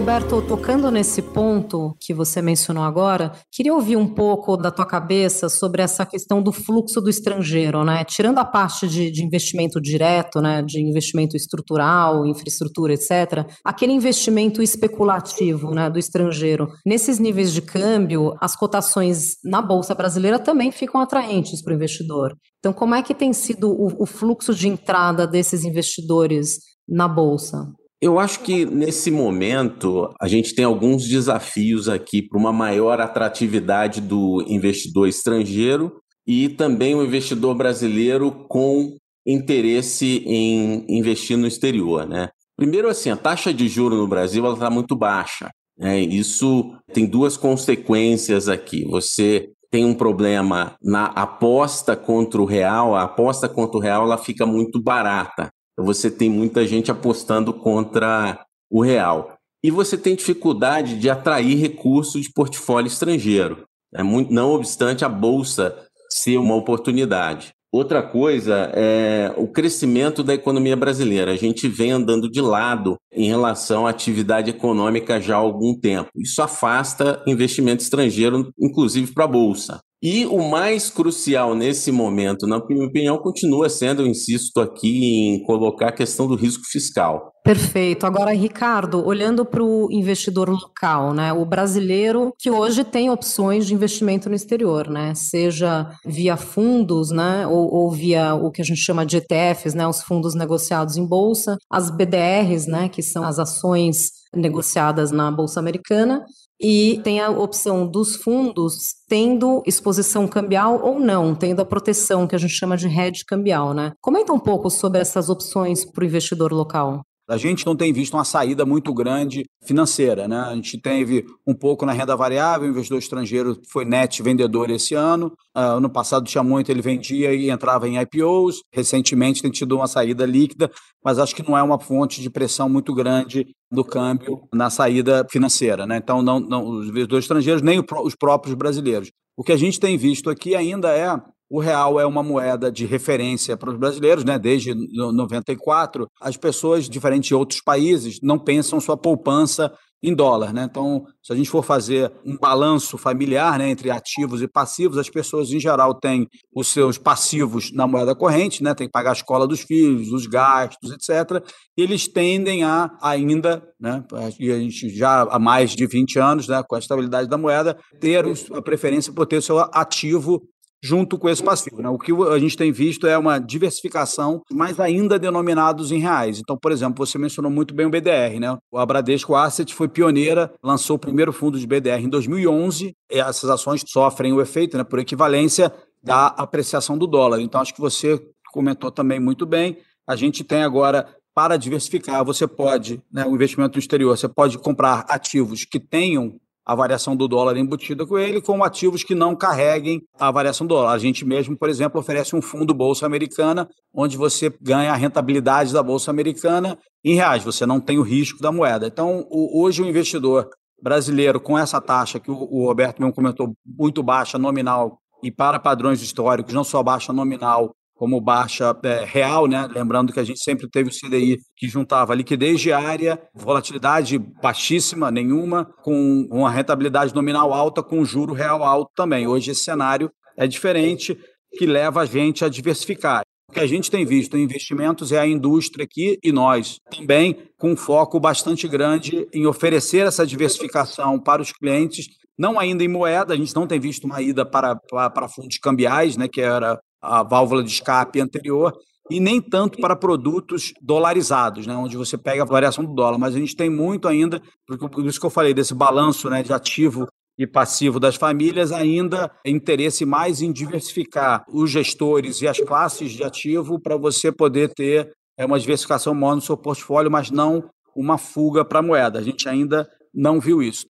Roberto, 0.09 0.41
tocando 0.41 0.91
nesse 0.91 1.21
ponto 1.21 1.95
que 2.01 2.15
você 2.15 2.41
mencionou 2.41 2.83
agora, 2.83 3.31
queria 3.53 3.75
ouvir 3.75 3.95
um 3.97 4.09
pouco 4.09 4.57
da 4.57 4.71
tua 4.71 4.87
cabeça 4.87 5.51
sobre 5.51 5.83
essa 5.83 6.07
questão 6.07 6.43
do 6.43 6.51
fluxo 6.51 6.99
do 7.03 7.11
estrangeiro, 7.11 7.85
né? 7.85 8.07
Tirando 8.07 8.39
a 8.39 8.45
parte 8.47 8.89
de, 8.89 9.11
de 9.11 9.23
investimento 9.23 9.79
direto, 9.79 10.41
né, 10.41 10.63
de 10.63 10.81
investimento 10.81 11.37
estrutural, 11.37 12.25
infraestrutura, 12.25 12.95
etc., 12.95 13.47
aquele 13.63 13.93
investimento 13.93 14.63
especulativo, 14.63 15.73
né, 15.73 15.91
do 15.91 15.99
estrangeiro. 15.99 16.69
Nesses 16.87 17.19
níveis 17.19 17.53
de 17.53 17.61
câmbio, 17.61 18.35
as 18.41 18.57
cotações 18.57 19.37
na 19.45 19.61
bolsa 19.61 19.95
brasileira 19.95 20.39
também 20.39 20.73
ficam 20.73 21.03
atraentes 21.03 21.63
para 21.63 21.75
o 21.75 21.77
investidor. 21.77 22.35
Então, 22.61 22.73
como 22.73 22.95
é 22.95 23.03
que 23.03 23.13
tem 23.15 23.35
sido 23.35 23.71
o, 23.71 24.05
o 24.05 24.07
fluxo 24.07 24.55
de 24.55 24.69
entrada 24.69 25.27
desses 25.27 25.67
investidores 25.67 26.61
na 26.89 27.07
bolsa? 27.07 27.69
Eu 28.01 28.19
acho 28.19 28.41
que 28.41 28.65
nesse 28.65 29.11
momento 29.11 30.13
a 30.21 30.29
gente 30.29 30.55
tem 30.55 30.65
alguns 30.65 31.07
desafios 31.07 31.89
aqui 31.89 32.23
para 32.23 32.39
uma 32.39 32.53
maior 32.53 33.01
atratividade 33.01 34.01
do 34.01 34.45
investidor 34.47 35.09
estrangeiro 35.09 36.01
e 36.25 36.49
também 36.49 36.95
o 36.95 37.03
investidor 37.03 37.57
brasileiro 37.57 38.31
com 38.49 38.97
interesse 39.27 40.23
em 40.25 40.87
investir 40.89 41.37
no 41.37 41.47
exterior, 41.47 42.07
né? 42.07 42.29
Primeiro, 42.57 42.89
assim, 42.89 43.11
a 43.11 43.17
taxa 43.17 43.53
de 43.53 43.69
juro 43.69 43.97
no 43.97 44.07
Brasil 44.07 44.53
está 44.53 44.71
muito 44.71 44.97
baixa. 44.97 45.51
Né? 45.79 46.01
Isso 46.01 46.73
tem 46.93 47.07
duas 47.07 47.37
consequências 47.37 48.49
aqui. 48.49 48.85
Você 48.87 49.51
tem 49.71 49.85
um 49.85 49.95
problema 49.95 50.77
na 50.83 51.07
aposta 51.07 51.95
contra 51.95 52.41
o 52.41 52.45
real, 52.45 52.97
a 52.97 53.03
aposta 53.03 53.49
contra 53.49 53.77
o 53.77 53.81
real 53.81 54.05
ela 54.05 54.19
fica 54.19 54.47
muito 54.47 54.83
barata. 54.83 55.51
Você 55.79 56.11
tem 56.11 56.29
muita 56.29 56.67
gente 56.67 56.91
apostando 56.91 57.53
contra 57.53 58.45
o 58.71 58.83
real. 58.83 59.39
E 59.63 59.71
você 59.71 59.97
tem 59.97 60.15
dificuldade 60.15 60.99
de 60.99 61.11
atrair 61.11 61.57
recursos 61.57 62.23
de 62.23 62.33
portfólio 62.33 62.87
estrangeiro, 62.87 63.65
é 63.95 64.03
não 64.03 64.53
obstante 64.53 65.05
a 65.05 65.09
bolsa 65.09 65.77
ser 66.11 66.37
uma 66.39 66.55
oportunidade. 66.55 67.53
Outra 67.71 68.03
coisa 68.03 68.71
é 68.73 69.33
o 69.37 69.47
crescimento 69.47 70.23
da 70.23 70.33
economia 70.33 70.75
brasileira. 70.75 71.33
A 71.33 71.37
gente 71.37 71.69
vem 71.69 71.91
andando 71.91 72.31
de 72.31 72.41
lado 72.41 72.97
em 73.13 73.29
relação 73.29 73.87
à 73.87 73.91
atividade 73.91 74.51
econômica 74.51 75.21
já 75.21 75.35
há 75.35 75.39
algum 75.39 75.79
tempo. 75.79 76.09
Isso 76.17 76.41
afasta 76.41 77.23
investimento 77.27 77.83
estrangeiro, 77.83 78.51
inclusive 78.59 79.13
para 79.13 79.25
a 79.25 79.29
bolsa. 79.29 79.81
E 80.01 80.27
o 80.27 80.49
mais 80.49 80.91
crucial 80.91 81.57
nesse 81.57 81.91
momento, 81.91 82.47
na 82.47 82.65
minha 82.65 82.87
opinião, 82.87 83.19
continua 83.19 83.69
sendo, 83.69 84.03
eu 84.03 84.07
insisto 84.07 84.61
aqui, 84.61 85.05
em 85.05 85.43
colocar 85.43 85.89
a 85.89 85.93
questão 85.93 86.29
do 86.29 86.37
risco 86.37 86.63
fiscal. 86.65 87.33
Perfeito. 87.43 88.05
Agora, 88.05 88.33
Ricardo, 88.33 89.05
olhando 89.05 89.45
para 89.45 89.63
o 89.63 89.89
investidor 89.91 90.51
local, 90.51 91.15
né, 91.15 91.33
o 91.33 91.45
brasileiro 91.45 92.33
que 92.39 92.51
hoje 92.51 92.85
tem 92.85 93.11
opções 93.11 93.67
de 93.67 93.75
investimento 93.75 94.29
no 94.29 94.35
exterior, 94.35 94.89
né, 94.89 95.15
seja 95.15 95.91
via 96.05 96.37
fundos, 96.37 97.11
né, 97.11 97.47
ou, 97.47 97.73
ou 97.73 97.91
via 97.91 98.35
o 98.35 98.51
que 98.51 98.61
a 98.61 98.65
gente 98.65 98.81
chama 98.81 99.07
de 99.07 99.17
ETFs, 99.17 99.75
né, 99.75 99.87
os 99.89 100.03
fundos 100.03 100.35
negociados 100.35 100.97
em 100.97 101.07
bolsa, 101.07 101.57
as 101.71 101.91
BDRs, 101.91 102.67
né, 102.67 102.89
que 102.89 103.03
são 103.03 103.25
as 103.25 103.39
ações 103.39 104.11
negociadas 104.37 105.11
na 105.11 105.31
bolsa 105.31 105.59
americana, 105.59 106.23
e 106.61 107.01
tem 107.05 107.21
a 107.21 107.31
opção 107.31 107.87
dos 107.87 108.17
fundos 108.17 108.95
tendo 109.09 109.63
exposição 109.67 110.27
cambial 110.27 110.81
ou 110.83 110.99
não, 110.99 111.35
tendo 111.35 111.61
a 111.61 111.65
proteção 111.65 112.27
que 112.27 112.35
a 112.35 112.39
gente 112.39 112.55
chama 112.55 112.77
de 112.77 112.89
hedge 112.89 113.25
cambial, 113.25 113.73
né? 113.73 113.93
Comenta 114.01 114.33
um 114.33 114.39
pouco 114.39 114.69
sobre 114.71 115.01
essas 115.01 115.29
opções 115.29 115.85
para 115.85 116.03
o 116.03 116.07
investidor 116.07 116.53
local. 116.53 117.03
A 117.29 117.37
gente 117.37 117.67
não 117.67 117.77
tem 117.77 117.93
visto 117.93 118.15
uma 118.15 118.25
saída 118.25 118.65
muito 118.65 118.93
grande 118.95 119.45
financeira, 119.63 120.27
né? 120.27 120.39
A 120.39 120.55
gente 120.55 120.81
teve 120.81 121.27
um 121.47 121.53
pouco 121.53 121.85
na 121.85 121.93
renda 121.93 122.17
variável, 122.17 122.67
o 122.67 122.71
investidor 122.71 122.99
estrangeiro 122.99 123.61
foi 123.71 123.85
net 123.85 124.23
vendedor 124.23 124.71
esse 124.71 124.95
ano. 124.95 125.27
Uh, 125.55 125.77
ano 125.77 125.91
passado 125.91 126.25
tinha 126.25 126.43
muito, 126.43 126.71
ele 126.71 126.81
vendia 126.81 127.35
e 127.35 127.51
entrava 127.51 127.87
em 127.87 128.01
IPOs. 128.01 128.63
Recentemente 128.73 129.43
tem 129.43 129.51
tido 129.51 129.77
uma 129.77 129.87
saída 129.87 130.25
líquida, 130.25 130.71
mas 131.05 131.19
acho 131.19 131.37
que 131.37 131.47
não 131.47 131.57
é 131.57 131.63
uma 131.63 131.79
fonte 131.79 132.23
de 132.23 132.31
pressão 132.31 132.67
muito 132.67 132.95
grande 132.95 133.47
do 133.71 133.85
câmbio 133.85 134.49
na 134.51 134.71
saída 134.71 135.27
financeira, 135.31 135.87
né? 135.87 135.99
Então, 135.99 136.23
não, 136.23 136.41
não 136.41 136.67
os 136.67 136.89
investidores 136.89 137.27
estrangeiros 137.27 137.61
nem 137.61 137.79
os 137.79 138.15
próprios 138.15 138.55
brasileiros. 138.55 139.11
O 139.37 139.45
que 139.45 139.53
a 139.53 139.57
gente 139.57 139.79
tem 139.79 139.99
visto 139.99 140.31
aqui 140.31 140.55
ainda 140.55 140.91
é 140.97 141.15
o 141.51 141.61
real 141.61 141.99
é 141.99 142.07
uma 142.07 142.23
moeda 142.23 142.71
de 142.71 142.85
referência 142.85 143.57
para 143.57 143.71
os 143.71 143.79
brasileiros, 143.79 144.25
né? 144.25 144.39
Desde 144.39 144.75
94, 144.75 146.09
as 146.21 146.37
pessoas, 146.37 146.89
diferente 146.89 147.29
de 147.29 147.35
outros 147.35 147.61
países, 147.63 148.19
não 148.23 148.39
pensam 148.39 148.81
sua 148.81 148.97
poupança 148.97 149.73
em 150.03 150.15
dólar, 150.15 150.53
né? 150.53 150.67
Então, 150.71 151.05
se 151.23 151.33
a 151.33 151.37
gente 151.37 151.51
for 151.51 151.65
fazer 151.65 152.13
um 152.25 152.37
balanço 152.37 152.97
familiar, 152.97 153.59
né, 153.59 153.69
entre 153.69 153.91
ativos 153.91 154.41
e 154.41 154.47
passivos, 154.47 154.97
as 154.97 155.11
pessoas 155.11 155.51
em 155.51 155.59
geral 155.59 155.93
têm 155.93 156.29
os 156.55 156.69
seus 156.69 156.97
passivos 156.97 157.73
na 157.73 157.87
moeda 157.87 158.15
corrente, 158.15 158.63
né? 158.63 158.75
Tem 158.75 158.87
que 158.87 158.93
pagar 158.93 159.11
a 159.11 159.15
escola 159.15 159.47
dos 159.47 159.61
filhos, 159.61 160.13
os 160.13 160.27
gastos, 160.27 160.93
etc. 160.93 161.43
Eles 161.77 162.07
tendem 162.07 162.63
a 162.63 162.97
ainda, 163.03 163.63
né, 163.81 164.05
e 164.39 164.53
a 164.53 164.59
gente 164.59 164.89
já 164.91 165.23
há 165.23 165.39
mais 165.39 165.73
de 165.73 165.87
20 165.87 166.19
anos, 166.19 166.47
né, 166.47 166.63
com 166.63 166.77
a 166.77 166.79
estabilidade 166.79 167.29
da 167.29 167.39
moeda, 167.39 167.77
ter 168.01 168.25
a 168.53 168.63
preferência 168.63 169.13
por 169.13 169.27
ter 169.27 169.39
o 169.39 169.43
seu 169.43 169.59
ativo 169.59 170.43
junto 170.83 171.19
com 171.19 171.29
esse 171.29 171.43
passivo. 171.43 171.83
Né? 171.83 171.89
O 171.89 171.99
que 171.99 172.13
a 172.13 172.39
gente 172.39 172.57
tem 172.57 172.71
visto 172.71 173.07
é 173.07 173.19
uma 173.19 173.39
diversificação, 173.39 174.43
mas 174.51 174.79
ainda 174.79 175.19
denominados 175.19 175.91
em 175.91 175.99
reais. 175.99 176.39
Então, 176.39 176.57
por 176.57 176.73
exemplo, 176.73 177.05
você 177.05 177.19
mencionou 177.19 177.51
muito 177.51 177.75
bem 177.75 177.87
o 177.87 177.91
BDR. 177.91 178.39
Né? 178.41 178.57
A 178.75 178.87
Bradesco 178.87 179.35
Asset 179.35 179.75
foi 179.75 179.89
pioneira, 179.89 180.53
lançou 180.63 180.97
o 180.97 180.99
primeiro 180.99 181.33
fundo 181.33 181.59
de 181.59 181.67
BDR 181.67 182.03
em 182.03 182.09
2011. 182.09 182.95
E 183.11 183.19
essas 183.19 183.51
ações 183.51 183.83
sofrem 183.87 184.33
o 184.33 184.41
efeito, 184.41 184.77
né, 184.77 184.85
por 184.85 184.99
equivalência 184.99 185.73
da 186.03 186.27
apreciação 186.27 186.97
do 186.97 187.07
dólar. 187.07 187.41
Então, 187.41 187.61
acho 187.61 187.75
que 187.75 187.81
você 187.81 188.21
comentou 188.53 188.91
também 188.91 189.19
muito 189.19 189.45
bem. 189.47 189.79
A 190.07 190.17
gente 190.17 190.45
tem 190.45 190.63
agora 190.63 191.09
para 191.35 191.57
diversificar, 191.57 192.25
você 192.25 192.49
pode, 192.49 193.01
né, 193.13 193.25
o 193.25 193.35
investimento 193.35 193.77
no 193.77 193.79
exterior, 193.79 194.17
você 194.17 194.29
pode 194.29 194.59
comprar 194.59 195.05
ativos 195.09 195.65
que 195.65 195.79
tenham 195.79 196.35
a 196.69 196.75
variação 196.75 197.17
do 197.17 197.27
dólar 197.27 197.57
embutida 197.57 198.07
com 198.07 198.19
ele, 198.19 198.43
com 198.43 198.63
ativos 198.63 199.03
que 199.03 199.15
não 199.15 199.35
carreguem 199.35 200.03
a 200.21 200.31
variação 200.31 200.67
do 200.67 200.75
dólar. 200.75 200.93
A 200.93 200.99
gente 200.99 201.25
mesmo, 201.25 201.57
por 201.57 201.71
exemplo, 201.71 201.99
oferece 201.99 202.37
um 202.37 202.43
fundo 202.43 202.75
Bolsa 202.75 203.07
Americana, 203.07 203.67
onde 203.91 204.19
você 204.19 204.53
ganha 204.61 204.93
a 204.93 204.97
rentabilidade 204.97 205.73
da 205.73 205.83
Bolsa 205.83 206.11
Americana 206.11 206.79
em 207.03 207.15
reais, 207.15 207.43
você 207.43 207.65
não 207.65 207.81
tem 207.81 207.99
o 207.99 208.03
risco 208.03 208.43
da 208.43 208.53
moeda. 208.53 208.87
Então, 208.87 209.27
hoje 209.31 209.83
o 209.83 209.87
investidor 209.87 210.51
brasileiro, 210.83 211.41
com 211.41 211.59
essa 211.59 211.81
taxa 211.81 212.21
que 212.21 212.31
o 212.31 212.67
Roberto 212.67 213.01
mesmo 213.01 213.15
comentou, 213.15 213.55
muito 213.65 214.03
baixa 214.03 214.37
nominal, 214.37 214.99
e 215.23 215.33
para 215.33 215.59
padrões 215.59 216.03
históricos, 216.03 216.53
não 216.53 216.63
só 216.63 216.83
baixa 216.83 217.15
nominal, 217.15 217.75
como 217.99 218.21
baixa 218.21 218.75
é, 218.85 219.05
real, 219.05 219.49
né? 219.49 219.69
lembrando 219.75 220.13
que 220.13 220.21
a 220.21 220.25
gente 220.25 220.41
sempre 220.41 220.69
teve 220.71 220.89
o 220.89 220.93
CDI 220.93 221.37
que 221.57 221.69
juntava 221.69 222.15
liquidez 222.15 222.61
diária, 222.61 223.21
volatilidade 223.35 224.17
baixíssima, 224.17 225.11
nenhuma, 225.11 225.65
com 225.83 226.27
uma 226.31 226.49
rentabilidade 226.49 227.13
nominal 227.13 227.53
alta, 227.53 227.83
com 227.83 228.05
juro 228.05 228.33
real 228.33 228.63
alto 228.63 228.93
também. 228.95 229.27
Hoje 229.27 229.51
esse 229.51 229.65
cenário 229.65 230.09
é 230.37 230.47
diferente, 230.47 231.19
que 231.59 231.67
leva 231.67 232.03
a 232.03 232.07
gente 232.07 232.45
a 232.45 232.49
diversificar. 232.49 233.23
O 233.51 233.53
que 233.53 233.61
a 233.61 233.67
gente 233.67 233.91
tem 233.91 234.05
visto 234.05 234.37
em 234.37 234.45
investimentos 234.45 235.11
é 235.11 235.19
a 235.19 235.27
indústria 235.27 235.85
aqui 235.85 236.19
e 236.23 236.31
nós 236.31 236.77
também 236.95 237.49
com 237.59 237.73
um 237.73 237.77
foco 237.77 238.21
bastante 238.21 238.69
grande 238.69 239.27
em 239.35 239.45
oferecer 239.45 240.07
essa 240.07 240.25
diversificação 240.25 241.19
para 241.19 241.43
os 241.43 241.51
clientes, 241.51 242.07
não 242.39 242.61
ainda 242.61 242.85
em 242.85 242.89
moeda, 242.89 243.35
a 243.35 243.37
gente 243.37 243.57
não 243.57 243.67
tem 243.67 243.81
visto 243.81 244.05
uma 244.05 244.23
ida 244.23 244.47
para, 244.47 244.77
para, 244.77 245.11
para 245.11 245.29
fundos 245.29 245.59
cambiais, 245.59 246.17
né, 246.17 246.29
que 246.29 246.41
era 246.41 246.79
a 247.01 247.23
válvula 247.23 247.63
de 247.63 247.71
escape 247.71 248.21
anterior, 248.21 248.73
e 249.11 249.21
nem 249.21 249.41
tanto 249.41 249.79
para 249.81 249.97
produtos 249.97 250.73
dolarizados, 250.83 251.67
né, 251.67 251.75
onde 251.75 251.97
você 251.97 252.19
pega 252.19 252.43
a 252.43 252.47
variação 252.47 252.85
do 252.85 252.95
dólar, 252.95 253.19
mas 253.19 253.35
a 253.35 253.39
gente 253.39 253.57
tem 253.57 253.71
muito 253.71 254.07
ainda, 254.07 254.41
por 254.67 255.07
isso 255.07 255.19
que 255.19 255.27
eu 255.27 255.31
falei 255.31 255.55
desse 255.55 255.75
balanço 255.75 256.29
né, 256.29 256.43
de 256.43 256.53
ativo 256.53 257.07
e 257.39 257.47
passivo 257.47 258.01
das 258.01 258.17
famílias, 258.17 258.73
ainda 258.73 259.31
interesse 259.47 260.05
mais 260.05 260.43
em 260.43 260.53
diversificar 260.53 261.45
os 261.49 261.71
gestores 261.71 262.43
e 262.43 262.49
as 262.49 262.59
classes 262.59 263.13
de 263.13 263.23
ativo 263.23 263.81
para 263.81 263.97
você 263.97 264.33
poder 264.33 264.75
ter 264.75 265.11
é, 265.39 265.47
uma 265.47 265.59
diversificação 265.59 266.13
maior 266.13 266.35
no 266.35 266.43
seu 266.43 266.57
portfólio, 266.57 267.11
mas 267.11 267.31
não 267.31 267.71
uma 267.95 268.19
fuga 268.19 268.65
para 268.65 268.81
a 268.81 268.83
moeda. 268.83 269.21
A 269.21 269.23
gente 269.23 269.49
ainda 269.49 269.89
não 270.13 270.41
viu 270.41 270.61
isso. 270.61 270.87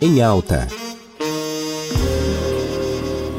Em 0.00 0.22
alta. 0.22 0.68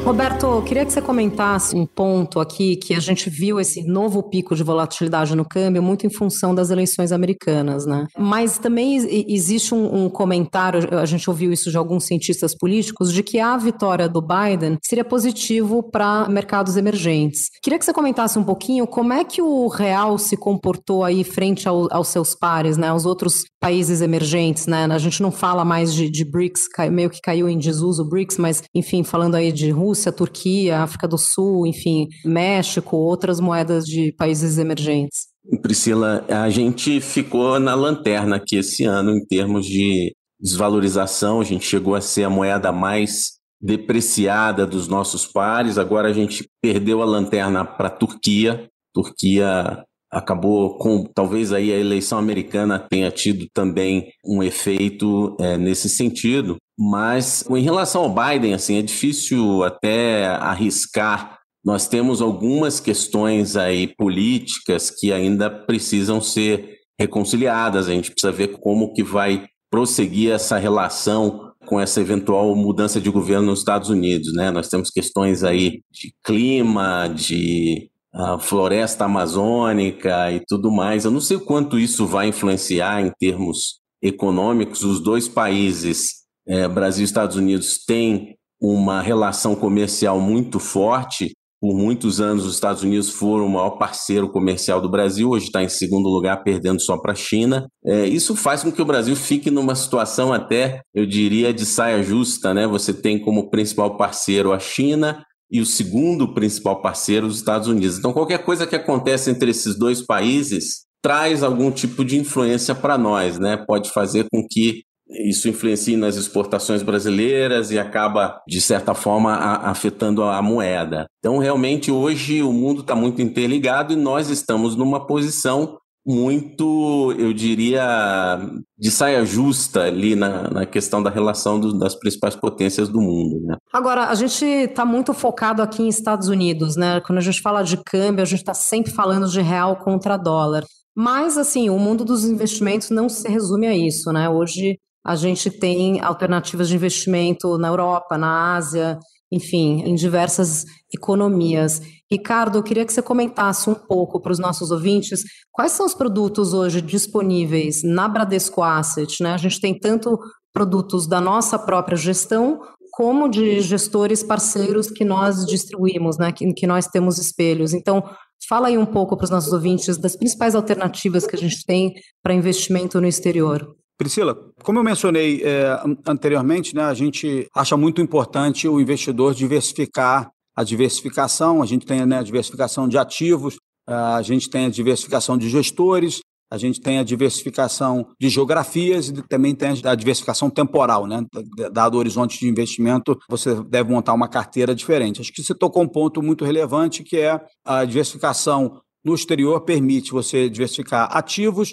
Roberto, 0.04 0.60
queria 0.66 0.84
que 0.84 0.92
você 0.92 1.00
comentasse 1.00 1.76
um 1.76 1.86
ponto 1.86 2.40
aqui 2.40 2.74
que 2.74 2.92
a 2.92 2.98
gente 2.98 3.30
viu 3.30 3.60
esse 3.60 3.84
novo 3.84 4.20
pico 4.20 4.56
de 4.56 4.64
volatilidade 4.64 5.34
no 5.36 5.44
câmbio 5.44 5.80
muito 5.80 6.04
em 6.04 6.10
função 6.10 6.52
das 6.52 6.70
eleições 6.70 7.12
americanas, 7.12 7.86
né? 7.86 8.06
Mas 8.18 8.58
também 8.58 8.96
existe 9.28 9.72
um, 9.72 10.04
um 10.04 10.10
comentário, 10.10 10.98
a 10.98 11.06
gente 11.06 11.30
ouviu 11.30 11.52
isso 11.52 11.70
de 11.70 11.76
alguns 11.76 12.04
cientistas 12.04 12.52
políticos, 12.52 13.12
de 13.12 13.22
que 13.22 13.38
a 13.38 13.56
vitória 13.56 14.08
do 14.08 14.20
Biden 14.20 14.76
seria 14.82 15.04
positivo 15.04 15.84
para 15.84 16.28
mercados 16.28 16.76
emergentes. 16.76 17.48
Queria 17.62 17.78
que 17.78 17.84
você 17.84 17.92
comentasse 17.92 18.36
um 18.38 18.44
pouquinho 18.44 18.88
como 18.88 19.12
é 19.12 19.22
que 19.22 19.40
o 19.40 19.68
real 19.68 20.18
se 20.18 20.36
comportou 20.36 21.04
aí 21.04 21.22
frente 21.22 21.68
ao, 21.68 21.86
aos 21.94 22.08
seus 22.08 22.34
pares, 22.34 22.76
né? 22.76 22.88
Aos 22.88 23.06
outros 23.06 23.44
países 23.62 24.00
emergentes, 24.00 24.66
né? 24.66 24.86
A 24.90 24.98
gente 24.98 25.22
não 25.22 25.30
fala 25.30 25.64
mais 25.64 25.94
de, 25.94 26.10
de 26.10 26.24
BRICS, 26.24 26.62
meio 26.90 27.08
que 27.08 27.20
caiu 27.20 27.48
em 27.48 27.56
desuso 27.56 28.02
o 28.02 28.08
BRICS, 28.08 28.36
mas 28.36 28.62
enfim, 28.74 29.04
falando 29.04 29.36
aí 29.36 29.52
de 29.52 29.70
Rússia, 29.70 30.10
Turquia, 30.10 30.80
África 30.80 31.06
do 31.06 31.16
Sul, 31.16 31.64
enfim, 31.64 32.08
México, 32.24 32.96
outras 32.96 33.38
moedas 33.38 33.84
de 33.84 34.12
países 34.18 34.58
emergentes? 34.58 35.28
Priscila, 35.62 36.26
a 36.28 36.50
gente 36.50 37.00
ficou 37.00 37.60
na 37.60 37.76
lanterna 37.76 38.36
aqui 38.36 38.56
esse 38.56 38.84
ano 38.84 39.12
em 39.12 39.24
termos 39.24 39.64
de 39.64 40.12
desvalorização. 40.40 41.40
A 41.40 41.44
gente 41.44 41.64
chegou 41.64 41.94
a 41.94 42.00
ser 42.00 42.24
a 42.24 42.30
moeda 42.30 42.72
mais 42.72 43.34
depreciada 43.60 44.66
dos 44.66 44.88
nossos 44.88 45.24
pares. 45.24 45.78
Agora 45.78 46.08
a 46.08 46.12
gente 46.12 46.48
perdeu 46.60 47.00
a 47.00 47.04
lanterna 47.04 47.64
para 47.64 47.86
a 47.86 47.92
Turquia. 47.92 48.68
Turquia 48.92 49.84
acabou 50.12 50.76
com 50.76 51.04
talvez 51.04 51.52
aí 51.52 51.72
a 51.72 51.78
eleição 51.78 52.18
americana 52.18 52.78
tenha 52.78 53.10
tido 53.10 53.46
também 53.54 54.12
um 54.24 54.42
efeito 54.42 55.34
é, 55.40 55.56
nesse 55.56 55.88
sentido. 55.88 56.58
Mas 56.78 57.44
em 57.48 57.62
relação 57.62 58.02
ao 58.02 58.14
Biden, 58.14 58.52
assim, 58.52 58.76
é 58.76 58.82
difícil 58.82 59.64
até 59.64 60.26
arriscar. 60.26 61.38
Nós 61.64 61.88
temos 61.88 62.20
algumas 62.20 62.78
questões 62.78 63.56
aí 63.56 63.86
políticas 63.96 64.90
que 64.90 65.12
ainda 65.12 65.48
precisam 65.48 66.20
ser 66.20 66.80
reconciliadas. 67.00 67.88
A 67.88 67.92
gente 67.92 68.10
precisa 68.10 68.32
ver 68.32 68.48
como 68.58 68.92
que 68.92 69.02
vai 69.02 69.46
prosseguir 69.70 70.32
essa 70.32 70.58
relação 70.58 71.52
com 71.66 71.80
essa 71.80 72.00
eventual 72.00 72.54
mudança 72.54 73.00
de 73.00 73.08
governo 73.08 73.46
nos 73.46 73.60
Estados 73.60 73.88
Unidos, 73.88 74.32
né? 74.34 74.50
Nós 74.50 74.68
temos 74.68 74.90
questões 74.90 75.44
aí 75.44 75.80
de 75.90 76.12
clima, 76.24 77.06
de 77.08 77.88
uh, 78.14 78.38
floresta 78.38 79.04
amazônica 79.04 80.32
e 80.32 80.40
tudo 80.46 80.70
mais. 80.70 81.04
Eu 81.04 81.10
não 81.10 81.20
sei 81.20 81.36
o 81.36 81.44
quanto 81.44 81.78
isso 81.78 82.06
vai 82.06 82.28
influenciar 82.28 83.00
em 83.00 83.10
termos 83.18 83.80
econômicos. 84.02 84.82
Os 84.82 85.00
dois 85.00 85.28
países 85.28 86.22
é, 86.46 86.66
Brasil 86.66 87.02
e 87.02 87.04
Estados 87.04 87.36
Unidos 87.36 87.78
têm 87.86 88.36
uma 88.60 89.00
relação 89.00 89.54
comercial 89.54 90.20
muito 90.20 90.58
forte. 90.58 91.32
Por 91.60 91.76
muitos 91.76 92.20
anos, 92.20 92.44
os 92.44 92.54
Estados 92.54 92.82
Unidos 92.82 93.10
foram 93.10 93.46
o 93.46 93.48
maior 93.48 93.78
parceiro 93.78 94.28
comercial 94.28 94.80
do 94.80 94.88
Brasil, 94.88 95.30
hoje 95.30 95.46
está 95.46 95.62
em 95.62 95.68
segundo 95.68 96.08
lugar, 96.08 96.42
perdendo 96.42 96.80
só 96.80 96.98
para 96.98 97.12
a 97.12 97.16
China. 97.16 97.68
É, 97.84 98.04
isso 98.04 98.34
faz 98.34 98.64
com 98.64 98.72
que 98.72 98.82
o 98.82 98.84
Brasil 98.84 99.14
fique 99.14 99.48
numa 99.48 99.76
situação 99.76 100.32
até, 100.32 100.80
eu 100.92 101.06
diria, 101.06 101.54
de 101.54 101.64
saia 101.64 102.02
justa. 102.02 102.52
Né? 102.52 102.66
Você 102.66 102.92
tem 102.92 103.16
como 103.20 103.48
principal 103.48 103.96
parceiro 103.96 104.52
a 104.52 104.58
China 104.58 105.24
e 105.52 105.60
o 105.60 105.66
segundo 105.66 106.32
principal 106.32 106.80
parceiro 106.80 107.26
os 107.26 107.36
Estados 107.36 107.68
Unidos. 107.68 107.98
Então, 107.98 108.12
qualquer 108.12 108.42
coisa 108.42 108.66
que 108.66 108.74
acontece 108.74 109.30
entre 109.30 109.50
esses 109.50 109.78
dois 109.78 110.00
países 110.00 110.86
traz 111.02 111.42
algum 111.42 111.70
tipo 111.70 112.04
de 112.04 112.16
influência 112.16 112.74
para 112.74 112.96
nós, 112.96 113.38
né? 113.38 113.56
Pode 113.56 113.90
fazer 113.90 114.26
com 114.32 114.46
que 114.48 114.82
isso 115.26 115.48
influencia 115.48 115.98
nas 115.98 116.16
exportações 116.16 116.82
brasileiras 116.82 117.70
e 117.70 117.78
acaba, 117.78 118.40
de 118.48 118.62
certa 118.62 118.94
forma, 118.94 119.34
a, 119.34 119.70
afetando 119.70 120.22
a 120.22 120.40
moeda. 120.40 121.06
Então, 121.18 121.36
realmente, 121.36 121.90
hoje 121.90 122.42
o 122.42 122.52
mundo 122.52 122.80
está 122.80 122.94
muito 122.94 123.20
interligado 123.20 123.92
e 123.92 123.96
nós 123.96 124.30
estamos 124.30 124.74
numa 124.74 125.06
posição 125.06 125.76
muito, 126.04 127.14
eu 127.16 127.32
diria, 127.32 128.38
de 128.76 128.90
saia 128.90 129.24
justa 129.24 129.82
ali 129.82 130.16
na, 130.16 130.50
na 130.50 130.66
questão 130.66 131.02
da 131.02 131.08
relação 131.08 131.60
do, 131.60 131.78
das 131.78 131.94
principais 131.94 132.34
potências 132.34 132.88
do 132.88 133.00
mundo. 133.00 133.40
Né? 133.46 133.56
Agora, 133.72 134.06
a 134.06 134.14
gente 134.14 134.44
está 134.44 134.84
muito 134.84 135.14
focado 135.14 135.62
aqui 135.62 135.82
em 135.82 135.88
Estados 135.88 136.28
Unidos, 136.28 136.76
né? 136.76 137.00
Quando 137.00 137.18
a 137.18 137.22
gente 137.22 137.40
fala 137.40 137.62
de 137.62 137.76
câmbio, 137.76 138.22
a 138.22 138.26
gente 138.26 138.40
está 138.40 138.54
sempre 138.54 138.92
falando 138.92 139.28
de 139.28 139.40
real 139.40 139.76
contra 139.76 140.16
dólar. 140.16 140.64
Mas, 140.94 141.38
assim, 141.38 141.70
o 141.70 141.78
mundo 141.78 142.04
dos 142.04 142.24
investimentos 142.24 142.90
não 142.90 143.08
se 143.08 143.26
resume 143.28 143.66
a 143.66 143.76
isso, 143.76 144.12
né? 144.12 144.28
Hoje 144.28 144.78
a 145.04 145.16
gente 145.16 145.50
tem 145.50 146.00
alternativas 146.00 146.68
de 146.68 146.76
investimento 146.76 147.58
na 147.58 147.68
Europa, 147.68 148.18
na 148.18 148.54
Ásia, 148.54 148.98
enfim, 149.32 149.82
em 149.86 149.94
diversas 149.94 150.66
economias. 150.94 151.80
Ricardo, 152.10 152.58
eu 152.58 152.62
queria 152.62 152.84
que 152.84 152.92
você 152.92 153.00
comentasse 153.00 153.70
um 153.70 153.74
pouco 153.74 154.20
para 154.20 154.30
os 154.30 154.38
nossos 154.38 154.70
ouvintes 154.70 155.22
quais 155.50 155.72
são 155.72 155.86
os 155.86 155.94
produtos 155.94 156.52
hoje 156.52 156.82
disponíveis 156.82 157.82
na 157.82 158.06
Bradesco 158.06 158.62
Asset. 158.62 159.22
Né? 159.22 159.32
A 159.32 159.38
gente 159.38 159.58
tem 159.58 159.78
tanto 159.78 160.18
produtos 160.52 161.08
da 161.08 161.18
nossa 161.18 161.58
própria 161.58 161.96
gestão, 161.96 162.60
como 162.92 163.26
de 163.26 163.62
gestores 163.62 164.22
parceiros 164.22 164.90
que 164.90 165.02
nós 165.02 165.46
distribuímos, 165.46 166.18
né? 166.18 166.30
que, 166.30 166.52
que 166.52 166.66
nós 166.66 166.86
temos 166.86 167.16
espelhos. 167.16 167.72
Então, 167.72 168.04
fala 168.46 168.68
aí 168.68 168.76
um 168.76 168.84
pouco 168.84 169.16
para 169.16 169.24
os 169.24 169.30
nossos 169.30 169.50
ouvintes 169.50 169.96
das 169.96 170.14
principais 170.14 170.54
alternativas 170.54 171.26
que 171.26 171.34
a 171.34 171.38
gente 171.38 171.64
tem 171.64 171.94
para 172.22 172.34
investimento 172.34 173.00
no 173.00 173.06
exterior. 173.06 173.66
Priscila, 173.98 174.36
como 174.62 174.78
eu 174.78 174.84
mencionei 174.84 175.42
é, 175.44 175.80
anteriormente, 176.06 176.74
né, 176.74 176.82
a 176.82 176.94
gente 176.94 177.48
acha 177.54 177.76
muito 177.76 178.00
importante 178.00 178.66
o 178.66 178.80
investidor 178.80 179.34
diversificar 179.34 180.30
a 180.54 180.64
diversificação, 180.64 181.62
a 181.62 181.66
gente 181.66 181.86
tem 181.86 182.04
né, 182.04 182.18
a 182.18 182.22
diversificação 182.22 182.86
de 182.88 182.98
ativos, 182.98 183.56
a 183.86 184.22
gente 184.22 184.50
tem 184.50 184.66
a 184.66 184.70
diversificação 184.70 185.36
de 185.38 185.48
gestores, 185.48 186.20
a 186.50 186.58
gente 186.58 186.80
tem 186.82 186.98
a 186.98 187.02
diversificação 187.02 188.06
de 188.20 188.28
geografias 188.28 189.08
e 189.08 189.22
também 189.26 189.54
tem 189.54 189.70
a 189.84 189.94
diversificação 189.94 190.50
temporal, 190.50 191.06
né? 191.06 191.24
Dado 191.72 191.94
o 191.94 191.98
horizonte 191.98 192.38
de 192.38 192.46
investimento, 192.46 193.18
você 193.26 193.54
deve 193.64 193.90
montar 193.90 194.12
uma 194.12 194.28
carteira 194.28 194.74
diferente. 194.74 195.22
Acho 195.22 195.32
que 195.32 195.42
você 195.42 195.54
tocou 195.54 195.82
um 195.82 195.88
ponto 195.88 196.22
muito 196.22 196.44
relevante, 196.44 197.02
que 197.02 197.16
é 197.16 197.40
a 197.64 197.86
diversificação 197.86 198.82
no 199.02 199.14
exterior 199.14 199.62
permite 199.62 200.12
você 200.12 200.50
diversificar 200.50 201.08
ativos 201.16 201.72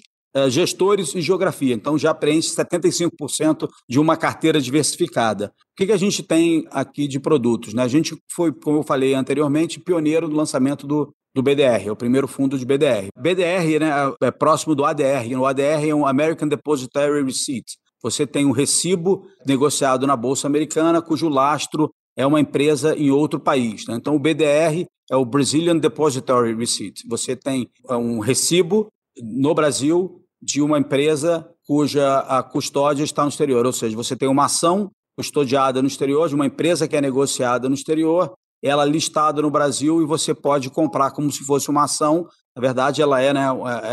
gestores 0.50 1.16
e 1.16 1.22
geografia. 1.22 1.74
Então, 1.74 1.98
já 1.98 2.14
preenche 2.14 2.50
75% 2.50 3.68
de 3.88 4.00
uma 4.00 4.16
carteira 4.16 4.62
diversificada. 4.62 5.48
O 5.48 5.76
que, 5.78 5.88
que 5.88 5.92
a 5.92 5.98
gente 5.98 6.22
tem 6.22 6.66
aqui 6.72 7.08
de 7.08 7.20
produtos? 7.20 7.74
Né? 7.74 7.84
A 7.84 7.88
gente 7.88 8.16
foi, 8.32 8.52
como 8.52 8.78
eu 8.78 8.84
falei 8.84 9.14
anteriormente, 9.14 9.80
pioneiro 9.80 10.28
no 10.28 10.36
lançamento 10.36 10.86
do, 10.86 11.14
do 11.34 11.42
BDR, 11.42 11.88
é 11.88 11.92
o 11.92 11.96
primeiro 11.96 12.28
fundo 12.28 12.58
de 12.58 12.66
BDR. 12.66 13.08
BDR 13.18 13.80
né, 13.80 13.92
é 14.22 14.32
próximo 14.32 14.76
do 14.76 14.86
ADR. 14.86 15.28
O 15.38 15.46
ADR 15.46 15.88
é 15.88 15.96
um 15.96 16.06
American 16.06 16.48
Depositary 16.48 17.24
Receipt. 17.24 17.78
Você 18.02 18.26
tem 18.26 18.46
um 18.46 18.52
recibo 18.52 19.28
negociado 19.46 20.08
na 20.08 20.16
Bolsa 20.16 20.48
Americana, 20.48 21.02
cujo 21.02 21.28
lastro 21.28 21.92
é 22.16 22.26
uma 22.26 22.40
empresa 22.40 22.96
em 22.96 23.10
outro 23.10 23.40
país. 23.40 23.86
Né? 23.88 23.96
Então, 23.96 24.16
o 24.16 24.20
BDR 24.20 24.86
é 25.10 25.16
o 25.16 25.26
Brazilian 25.26 25.78
Depository 25.78 26.54
Receipt. 26.54 27.04
Você 27.08 27.36
tem 27.36 27.70
é 27.90 27.96
um 27.96 28.20
recibo 28.20 28.90
no 29.22 29.54
Brasil 29.54 30.22
de 30.42 30.62
uma 30.62 30.80
empresa 30.80 31.48
cuja 31.66 32.20
a 32.20 32.42
custódia 32.42 33.04
está 33.04 33.24
no 33.24 33.30
exterior, 33.30 33.66
ou 33.66 33.74
seja, 33.74 33.96
você 33.96 34.16
tem 34.16 34.28
uma 34.28 34.46
ação 34.46 34.90
custodiada 35.16 35.82
no 35.82 35.88
exterior, 35.88 36.30
de 36.30 36.36
uma 36.36 36.46
empresa 36.46 36.88
que 36.88 36.96
é 36.96 37.02
negociada 37.02 37.68
no 37.68 37.76
exterior, 37.76 38.34
ela 38.64 38.86
listada 38.86 39.42
no 39.42 39.52
Brasil 39.52 40.02
e 40.02 40.06
você 40.06 40.34
pode 40.34 40.70
comprar 40.70 41.12
como 41.12 41.32
se 41.32 41.46
fosse 41.46 41.70
uma 41.70 41.84
ação. 41.84 42.26
Na 42.56 42.62
verdade, 42.62 43.02
ela 43.02 43.22
é, 43.22 43.34
né, 43.34 43.46